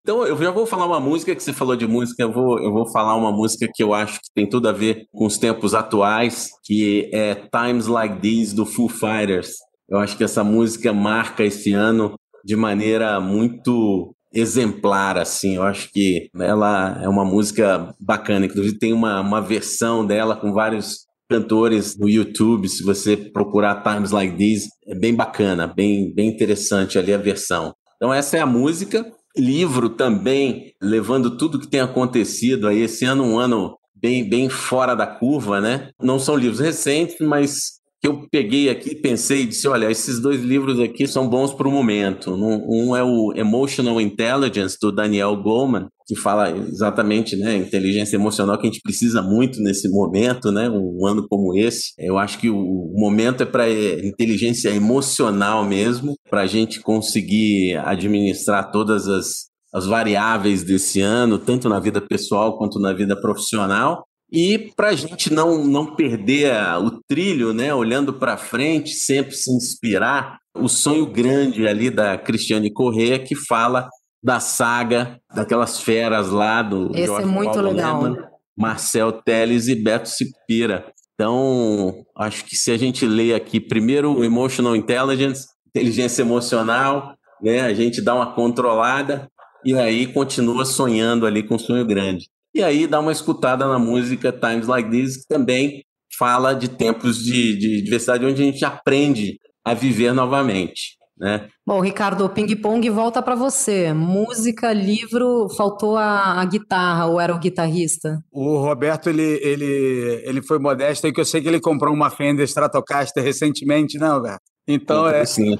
Então, 0.00 0.26
eu 0.26 0.36
já 0.36 0.50
vou 0.50 0.66
falar 0.66 0.86
uma 0.86 1.00
música 1.00 1.34
que 1.34 1.42
você 1.42 1.52
falou 1.52 1.76
de 1.76 1.86
música, 1.86 2.22
eu 2.22 2.32
vou, 2.32 2.58
eu 2.58 2.72
vou 2.72 2.90
falar 2.90 3.14
uma 3.14 3.30
música 3.30 3.68
que 3.72 3.82
eu 3.82 3.92
acho 3.92 4.14
que 4.14 4.28
tem 4.34 4.48
tudo 4.48 4.68
a 4.68 4.72
ver 4.72 5.06
com 5.12 5.26
os 5.26 5.36
tempos 5.36 5.74
atuais, 5.74 6.48
que 6.64 7.10
é 7.12 7.34
Times 7.34 7.86
Like 7.86 8.20
These, 8.20 8.54
do 8.54 8.64
Foo 8.64 8.88
Fighters. 8.88 9.56
Eu 9.88 9.98
acho 9.98 10.16
que 10.16 10.24
essa 10.24 10.42
música 10.42 10.92
marca 10.92 11.44
esse 11.44 11.72
ano 11.72 12.14
de 12.44 12.56
maneira 12.56 13.20
muito 13.20 14.14
exemplar, 14.32 15.16
assim. 15.16 15.56
Eu 15.56 15.62
acho 15.62 15.90
que 15.92 16.28
ela 16.38 17.00
é 17.02 17.08
uma 17.08 17.24
música 17.24 17.94
bacana. 18.00 18.46
Inclusive, 18.46 18.78
tem 18.78 18.92
uma, 18.92 19.20
uma 19.20 19.40
versão 19.40 20.04
dela 20.04 20.36
com 20.36 20.52
vários 20.52 21.06
cantores 21.28 21.96
no 21.98 22.08
YouTube. 22.08 22.68
Se 22.68 22.82
você 22.82 23.16
procurar 23.16 23.82
Times 23.82 24.10
Like 24.10 24.36
These, 24.36 24.68
é 24.86 24.94
bem 24.94 25.14
bacana, 25.14 25.66
bem, 25.66 26.12
bem 26.12 26.28
interessante 26.28 26.98
ali 26.98 27.14
a 27.14 27.18
versão. 27.18 27.74
Então, 27.96 28.12
essa 28.12 28.36
é 28.36 28.40
a 28.40 28.46
música. 28.46 29.06
Livro 29.36 29.88
também, 29.88 30.72
levando 30.82 31.36
tudo 31.36 31.58
que 31.58 31.68
tem 31.68 31.80
acontecido 31.80 32.68
aí. 32.68 32.82
Esse 32.82 33.04
ano, 33.04 33.24
um 33.24 33.38
ano 33.38 33.76
bem, 33.94 34.28
bem 34.28 34.48
fora 34.48 34.94
da 34.94 35.06
curva, 35.06 35.60
né? 35.60 35.90
Não 36.00 36.18
são 36.18 36.36
livros 36.36 36.60
recentes, 36.60 37.16
mas 37.20 37.80
que 38.04 38.08
eu 38.08 38.28
peguei 38.30 38.68
aqui, 38.68 38.94
pensei 38.94 39.42
e 39.42 39.46
disse: 39.46 39.66
olha, 39.66 39.90
esses 39.90 40.20
dois 40.20 40.42
livros 40.42 40.78
aqui 40.78 41.06
são 41.06 41.26
bons 41.26 41.54
para 41.54 41.66
o 41.66 41.72
momento. 41.72 42.34
Um 42.34 42.94
é 42.94 43.02
o 43.02 43.32
Emotional 43.34 43.98
Intelligence, 43.98 44.76
do 44.78 44.92
Daniel 44.92 45.34
Goleman, 45.42 45.88
que 46.06 46.14
fala 46.14 46.50
exatamente, 46.50 47.34
né, 47.34 47.56
inteligência 47.56 48.16
emocional 48.16 48.58
que 48.58 48.66
a 48.66 48.70
gente 48.70 48.82
precisa 48.82 49.22
muito 49.22 49.58
nesse 49.62 49.88
momento, 49.88 50.52
né, 50.52 50.68
um 50.68 51.06
ano 51.06 51.26
como 51.26 51.56
esse. 51.56 51.94
Eu 51.98 52.18
acho 52.18 52.38
que 52.38 52.50
o 52.50 52.92
momento 52.94 53.42
é 53.42 53.46
para 53.46 53.70
inteligência 53.70 54.68
emocional 54.68 55.64
mesmo, 55.64 56.14
para 56.28 56.42
a 56.42 56.46
gente 56.46 56.80
conseguir 56.80 57.74
administrar 57.86 58.70
todas 58.70 59.08
as, 59.08 59.46
as 59.72 59.86
variáveis 59.86 60.62
desse 60.62 61.00
ano, 61.00 61.38
tanto 61.38 61.70
na 61.70 61.80
vida 61.80 62.02
pessoal 62.02 62.58
quanto 62.58 62.78
na 62.78 62.92
vida 62.92 63.18
profissional. 63.18 64.04
E 64.36 64.72
para 64.74 64.88
a 64.88 64.94
gente 64.96 65.32
não, 65.32 65.64
não 65.64 65.94
perder 65.94 66.52
o 66.82 67.00
trilho, 67.06 67.54
né, 67.54 67.72
olhando 67.72 68.12
para 68.12 68.36
frente, 68.36 68.90
sempre 68.90 69.32
se 69.32 69.48
inspirar, 69.48 70.40
o 70.56 70.68
sonho 70.68 71.06
grande 71.06 71.68
ali 71.68 71.88
da 71.88 72.18
Cristiane 72.18 72.72
Corrêa, 72.72 73.16
que 73.16 73.36
fala 73.36 73.88
da 74.20 74.40
saga 74.40 75.20
daquelas 75.32 75.80
feras 75.80 76.30
lá 76.30 76.62
do 76.62 76.90
Esse 76.90 77.02
é 77.02 77.06
Jorge 77.06 77.28
é 77.28 77.30
muito 77.30 77.52
Paulo 77.52 77.70
legal. 77.70 78.02
Lehmann, 78.02 78.24
Marcel 78.58 79.12
Teles 79.12 79.68
e 79.68 79.76
Beto 79.76 80.08
Cipira. 80.08 80.92
Então, 81.14 82.04
acho 82.16 82.44
que 82.44 82.56
se 82.56 82.72
a 82.72 82.76
gente 82.76 83.06
lê 83.06 83.34
aqui 83.34 83.60
primeiro 83.60 84.18
o 84.18 84.24
Emotional 84.24 84.74
Intelligence, 84.74 85.46
inteligência 85.68 86.22
emocional, 86.22 87.14
né, 87.40 87.60
a 87.60 87.72
gente 87.72 88.02
dá 88.02 88.16
uma 88.16 88.34
controlada 88.34 89.28
e 89.64 89.74
aí 89.74 90.08
continua 90.08 90.64
sonhando 90.64 91.24
ali 91.24 91.44
com 91.44 91.54
um 91.54 91.58
sonho 91.58 91.86
grande. 91.86 92.33
E 92.54 92.62
aí 92.62 92.86
dá 92.86 93.00
uma 93.00 93.12
escutada 93.12 93.66
na 93.66 93.78
música 93.78 94.32
Times 94.32 94.66
Like 94.66 94.90
This, 94.90 95.22
que 95.22 95.28
também 95.28 95.84
fala 96.16 96.54
de 96.54 96.68
tempos 96.68 97.18
de, 97.18 97.58
de 97.58 97.82
diversidade 97.82 98.24
onde 98.24 98.42
a 98.42 98.44
gente 98.44 98.64
aprende 98.64 99.38
a 99.64 99.74
viver 99.74 100.12
novamente. 100.12 100.96
Né? 101.18 101.48
Bom, 101.66 101.80
Ricardo, 101.80 102.24
o 102.24 102.28
ping-pong 102.28 102.88
volta 102.90 103.22
para 103.22 103.34
você. 103.34 103.92
Música, 103.92 104.72
livro, 104.72 105.48
faltou 105.56 105.96
a, 105.96 106.40
a, 106.40 106.44
guitarra, 106.44 107.06
ou 107.06 107.20
era 107.20 107.34
o 107.34 107.38
guitarrista? 107.38 108.18
O 108.32 108.58
Roberto, 108.58 109.08
ele, 109.08 109.40
ele, 109.42 110.22
ele 110.24 110.42
foi 110.42 110.58
modesto, 110.58 111.06
aí 111.06 111.12
que 111.12 111.20
eu 111.20 111.24
sei 111.24 111.40
que 111.40 111.48
ele 111.48 111.60
comprou 111.60 111.94
uma 111.94 112.10
Fender 112.10 112.44
Stratocaster 112.44 113.22
recentemente, 113.22 113.98
né, 113.98 114.08
Roberto? 114.08 114.42
Então, 114.66 115.08
é, 115.08 115.24
sim. 115.24 115.56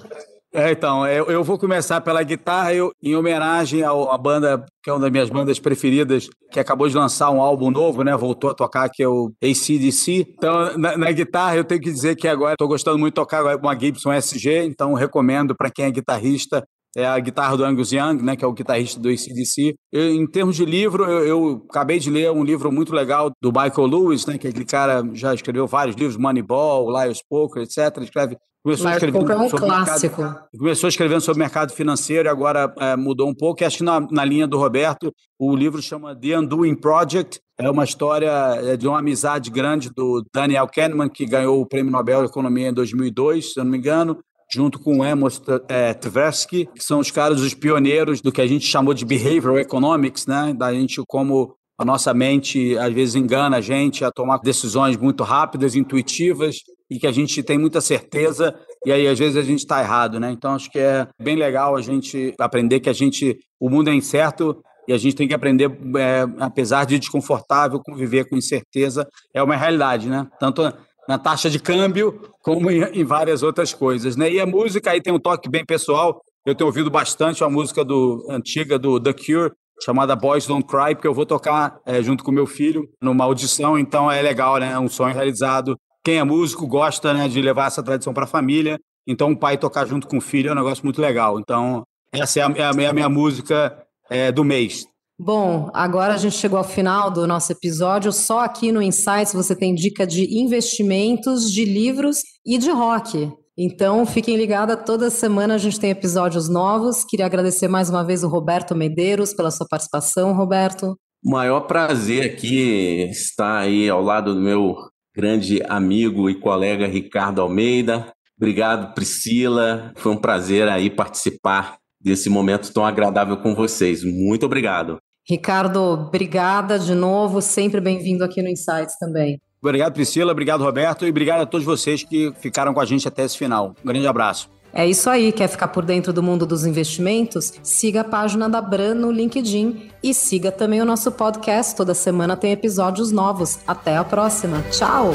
É, 0.57 0.71
então, 0.71 1.05
eu, 1.05 1.27
eu, 1.27 1.43
vou 1.43 1.59
começar 1.59 2.01
pela 2.01 2.23
guitarra, 2.23 2.73
eu, 2.73 2.93
em 3.03 3.17
homenagem 3.17 3.83
à 3.83 4.17
banda, 4.17 4.65
que 4.85 4.89
é 4.89 4.93
uma 4.93 5.01
das 5.01 5.11
minhas 5.11 5.29
bandas 5.29 5.59
preferidas, 5.59 6.29
que 6.53 6.61
acabou 6.61 6.89
de 6.89 6.95
lançar 6.95 7.29
um 7.33 7.41
álbum 7.41 7.73
novo, 7.73 8.05
né? 8.05 8.17
Voltou 8.17 8.51
a 8.51 8.55
tocar, 8.55 8.89
que 8.89 9.03
é 9.03 9.09
o 9.09 9.33
ACDC. 9.43 10.35
Então, 10.39 10.79
na, 10.79 10.97
na 10.97 11.11
guitarra, 11.11 11.57
eu 11.57 11.65
tenho 11.65 11.81
que 11.81 11.91
dizer 11.91 12.15
que 12.15 12.29
agora 12.29 12.53
estou 12.53 12.69
gostando 12.69 12.97
muito 12.97 13.15
de 13.15 13.17
tocar 13.17 13.57
uma 13.57 13.77
Gibson 13.77 14.13
SG, 14.13 14.65
então 14.65 14.95
recomendo 14.95 15.57
para 15.57 15.73
quem 15.73 15.87
é 15.87 15.91
guitarrista 15.91 16.63
é 16.97 17.05
a 17.05 17.19
guitarra 17.19 17.57
do 17.57 17.65
Angus 17.65 17.91
Young, 17.91 18.23
né, 18.23 18.37
que 18.37 18.45
é 18.45 18.47
o 18.47 18.53
guitarrista 18.53 19.01
do 19.01 19.09
ACDC. 19.09 19.75
Eu, 19.93 20.15
em 20.15 20.27
termos 20.27 20.55
de 20.55 20.65
livro, 20.65 21.05
eu, 21.05 21.27
eu, 21.27 21.67
acabei 21.69 21.99
de 21.99 22.09
ler 22.09 22.31
um 22.31 22.45
livro 22.45 22.71
muito 22.71 22.95
legal 22.95 23.33
do 23.43 23.51
Michael 23.51 23.89
Lewis, 23.89 24.27
né, 24.27 24.39
que 24.39 24.47
aquele 24.47 24.65
cara 24.65 25.03
já 25.13 25.35
escreveu 25.35 25.67
vários 25.67 25.97
livros, 25.97 26.17
Moneyball, 26.17 26.89
Liar's 26.91 27.21
Poker, 27.29 27.65
etc. 27.65 28.01
Escreve 28.01 28.37
Começou 28.65 28.91
escrevendo 28.91 29.31
é 29.31 29.37
um 29.37 29.51
sobre 29.51 29.67
clássico. 29.67 30.23
Mercado, 30.23 30.49
começou 30.59 30.89
escrevendo 30.89 31.21
sobre 31.21 31.43
mercado 31.43 31.73
financeiro 31.75 32.27
e 32.27 32.31
agora 32.31 32.75
é, 32.79 32.97
mudou 32.97 33.29
um 33.29 33.35
pouco. 33.35 33.63
Acho 33.63 33.79
que 33.79 33.85
na, 33.85 34.01
na, 34.01 34.25
linha 34.25 34.47
do 34.47 34.57
Roberto, 34.57 35.13
o 35.39 35.55
livro 35.55 35.83
chama 35.83 36.17
The 36.17 36.39
Undoing 36.39 36.75
Project. 36.75 37.41
É 37.59 37.69
uma 37.69 37.85
história 37.85 38.31
é, 38.63 38.75
de 38.75 38.89
uma 38.89 39.01
amizade 39.01 39.51
grande 39.51 39.91
do 39.95 40.25
Daniel 40.33 40.67
Kahneman, 40.67 41.11
que 41.11 41.27
ganhou 41.27 41.61
o 41.61 41.67
Prêmio 41.67 41.93
Nobel 41.93 42.23
de 42.23 42.31
Economia 42.31 42.71
em 42.71 42.73
2002, 42.73 43.53
se 43.53 43.61
eu 43.61 43.65
não 43.65 43.71
me 43.71 43.77
engano, 43.77 44.19
junto 44.51 44.79
com 44.79 45.01
o 45.01 45.03
Amos 45.03 45.43
é, 45.69 45.93
Tversky, 45.93 46.67
que 46.75 46.83
são 46.83 47.01
os 47.01 47.11
caras, 47.11 47.43
os 47.43 47.53
pioneiros 47.53 48.23
do 48.23 48.33
que 48.33 48.41
a 48.41 48.47
gente 48.47 48.65
chamou 48.65 48.95
de 48.95 49.05
behavioral 49.05 49.59
economics, 49.59 50.27
né? 50.27 50.55
Da 50.57 50.73
gente 50.73 51.03
como 51.07 51.55
a 51.79 51.85
nossa 51.85 52.15
mente 52.15 52.79
às 52.79 52.95
vezes 52.95 53.15
engana 53.15 53.59
a 53.59 53.61
gente 53.61 54.07
a 54.07 54.11
tomar 54.11 54.39
decisões 54.39 54.97
muito 54.97 55.23
rápidas, 55.23 55.75
intuitivas, 55.75 56.61
e 56.95 56.99
que 57.01 57.09
a 57.09 57.13
gente 57.13 57.43
tem 57.43 57.59
muita 57.59 57.81
certeza 57.81 58.55
e 58.87 58.93
aí 58.93 59.09
às 59.09 59.19
vezes 59.19 59.37
a 59.37 59.43
gente 59.43 59.59
está 59.59 59.81
errado, 59.81 60.21
né? 60.21 60.31
Então 60.31 60.55
acho 60.55 60.71
que 60.71 60.79
é 60.79 61.09
bem 61.21 61.35
legal 61.35 61.75
a 61.75 61.83
gente 61.83 62.33
aprender 62.39 62.79
que 62.79 62.89
a 62.89 62.93
gente 62.93 63.37
o 63.59 63.69
mundo 63.69 63.91
é 63.91 63.95
incerto 63.95 64.63
e 64.87 64.93
a 64.93 64.97
gente 64.97 65.17
tem 65.17 65.27
que 65.27 65.35
aprender, 65.35 65.69
é, 65.97 66.25
apesar 66.39 66.85
de 66.85 66.97
desconfortável, 66.99 67.81
conviver 67.85 68.29
com 68.29 68.37
incerteza 68.37 69.09
é 69.35 69.43
uma 69.43 69.57
realidade, 69.57 70.09
né? 70.09 70.29
Tanto 70.39 70.73
na 71.09 71.19
taxa 71.19 71.51
de 71.51 71.59
câmbio 71.59 72.21
como 72.41 72.71
em, 72.71 72.83
em 72.83 73.03
várias 73.03 73.43
outras 73.43 73.75
coisas, 73.75 74.15
né? 74.15 74.31
E 74.31 74.39
a 74.39 74.47
música 74.47 74.93
aí 74.93 75.01
tem 75.01 75.13
um 75.13 75.19
toque 75.19 75.51
bem 75.51 75.65
pessoal. 75.65 76.23
Eu 76.47 76.55
tenho 76.55 76.69
ouvido 76.69 76.91
bastante 76.91 77.43
a 77.43 77.51
música 77.51 77.85
do 77.85 78.25
antiga 78.31 78.79
do 78.79 79.01
The 79.01 79.15
Cure, 79.15 79.51
chamada 79.83 80.15
Boys 80.15 80.47
Don't 80.47 80.67
Cry, 80.67 80.95
porque 80.95 81.09
eu 81.09 81.15
vou 81.15 81.27
tocar 81.27 81.81
é, 81.85 82.01
junto 82.03 82.23
com 82.23 82.31
meu 82.31 82.47
filho 82.47 82.89
numa 83.03 83.25
audição, 83.25 83.77
então 83.77 84.13
é 84.13 84.23
legal, 84.23 84.59
né? 84.59 84.71
É 84.73 84.79
um 84.79 84.89
sonho 84.89 85.15
realizado. 85.15 85.77
Quem 86.05 86.19
é 86.19 86.25
músico 86.25 86.67
gosta 86.67 87.15
né, 87.15 87.29
de 87.29 87.41
levar 87.41 87.69
essa 87.69 87.83
tradição 87.83 88.13
para 88.13 88.25
a 88.25 88.29
família, 88.29 88.79
então 89.07 89.33
o 89.33 89.37
pai 89.37 89.57
tocar 89.57 89.87
junto 89.87 90.07
com 90.07 90.19
o 90.19 90.21
filho 90.21 90.51
é 90.51 90.53
um 90.53 90.57
negócio 90.57 90.85
muito 90.85 91.01
legal. 91.01 91.41
Então, 91.41 91.83
essa 92.13 92.41
é 92.41 92.43
a, 92.43 92.53
é 92.55 92.63
a, 92.63 92.83
é 92.83 92.87
a 92.87 92.93
minha 92.93 93.09
música 93.09 93.77
é, 94.11 94.31
do 94.31 94.45
mês. 94.45 94.87
Bom, 95.19 95.71
agora 95.73 96.15
a 96.15 96.17
gente 96.17 96.37
chegou 96.37 96.59
ao 96.59 96.65
final 96.65 97.11
do 97.11 97.27
nosso 97.27 97.53
episódio. 97.53 98.13
Só 98.13 98.41
aqui 98.41 98.73
no 98.73 98.83
Insights 98.83 99.33
você 99.33 99.55
tem 99.55 99.75
dica 99.75 100.07
de 100.07 100.39
investimentos, 100.39 101.51
de 101.51 101.65
livros 101.65 102.21
e 102.45 102.59
de 102.59 102.71
rock. 102.71 103.33
Então, 103.57 104.05
fiquem 104.05 104.37
ligados, 104.37 104.85
toda 104.85 105.09
semana 105.11 105.55
a 105.55 105.59
gente 105.59 105.79
tem 105.79 105.91
episódios 105.91 106.49
novos. 106.49 107.05
Queria 107.05 107.27
agradecer 107.27 107.69
mais 107.69 107.89
uma 107.89 108.03
vez 108.03 108.25
o 108.25 108.29
Roberto 108.29 108.75
Medeiros 108.75 109.33
pela 109.33 109.53
sua 109.53 109.67
participação, 109.69 110.35
Roberto. 110.35 110.97
Maior 111.25 111.61
prazer 111.61 112.25
aqui 112.25 113.09
estar 113.11 113.59
aí 113.59 113.89
ao 113.89 114.03
lado 114.03 114.35
do 114.35 114.41
meu 114.41 114.75
grande 115.15 115.63
amigo 115.69 116.29
e 116.29 116.35
colega 116.35 116.87
Ricardo 116.87 117.41
Almeida. 117.41 118.13
Obrigado, 118.37 118.95
Priscila. 118.95 119.93
Foi 119.97 120.13
um 120.13 120.17
prazer 120.17 120.69
aí 120.69 120.91
participar 120.91 121.77
desse 122.01 122.29
momento 122.29 122.73
tão 122.73 122.85
agradável 122.85 123.37
com 123.37 123.55
vocês. 123.55 124.03
Muito 124.05 124.45
obrigado. 124.45 124.99
Ricardo, 125.27 125.81
obrigada 125.81 126.79
de 126.79 126.95
novo. 126.95 127.41
Sempre 127.41 127.81
bem-vindo 127.81 128.23
aqui 128.23 128.43
no 128.43 128.49
Insights 128.49 128.99
também. 128.99 129.41
Obrigado, 129.63 129.95
Priscila. 129.95 130.33
Obrigado, 130.33 130.63
Roberto. 130.63 131.07
E 131.07 131.11
obrigado 131.11 131.41
a 131.41 131.47
todos 131.47 131.65
vocês 131.65 132.03
que 132.03 132.31
ficaram 132.39 132.75
com 132.75 132.81
a 132.81 132.85
gente 132.85 133.09
até 133.09 133.25
esse 133.25 133.39
final. 133.39 133.75
Um 133.83 133.89
grande 133.89 134.07
abraço. 134.07 134.54
É 134.75 134.87
isso 134.87 135.09
aí. 135.09 135.31
Quer 135.31 135.49
ficar 135.49 135.69
por 135.69 135.85
dentro 135.85 136.13
do 136.13 136.23
mundo 136.23 136.45
dos 136.45 136.67
investimentos? 136.67 137.53
Siga 137.63 138.01
a 138.01 138.05
página 138.05 138.49
da 138.49 138.61
Bran 138.61 138.95
no 138.95 139.11
LinkedIn 139.11 139.91
e 140.03 140.13
siga 140.13 140.51
também 140.51 140.83
o 140.83 140.85
nosso 140.85 141.13
podcast. 141.13 141.77
Toda 141.77 141.95
semana 141.95 142.37
tem 142.37 142.51
episódios 142.51 143.13
novos. 143.13 143.59
Até 143.67 143.97
a 143.97 144.05
próxima. 144.05 144.63
Tchau! 144.71 145.13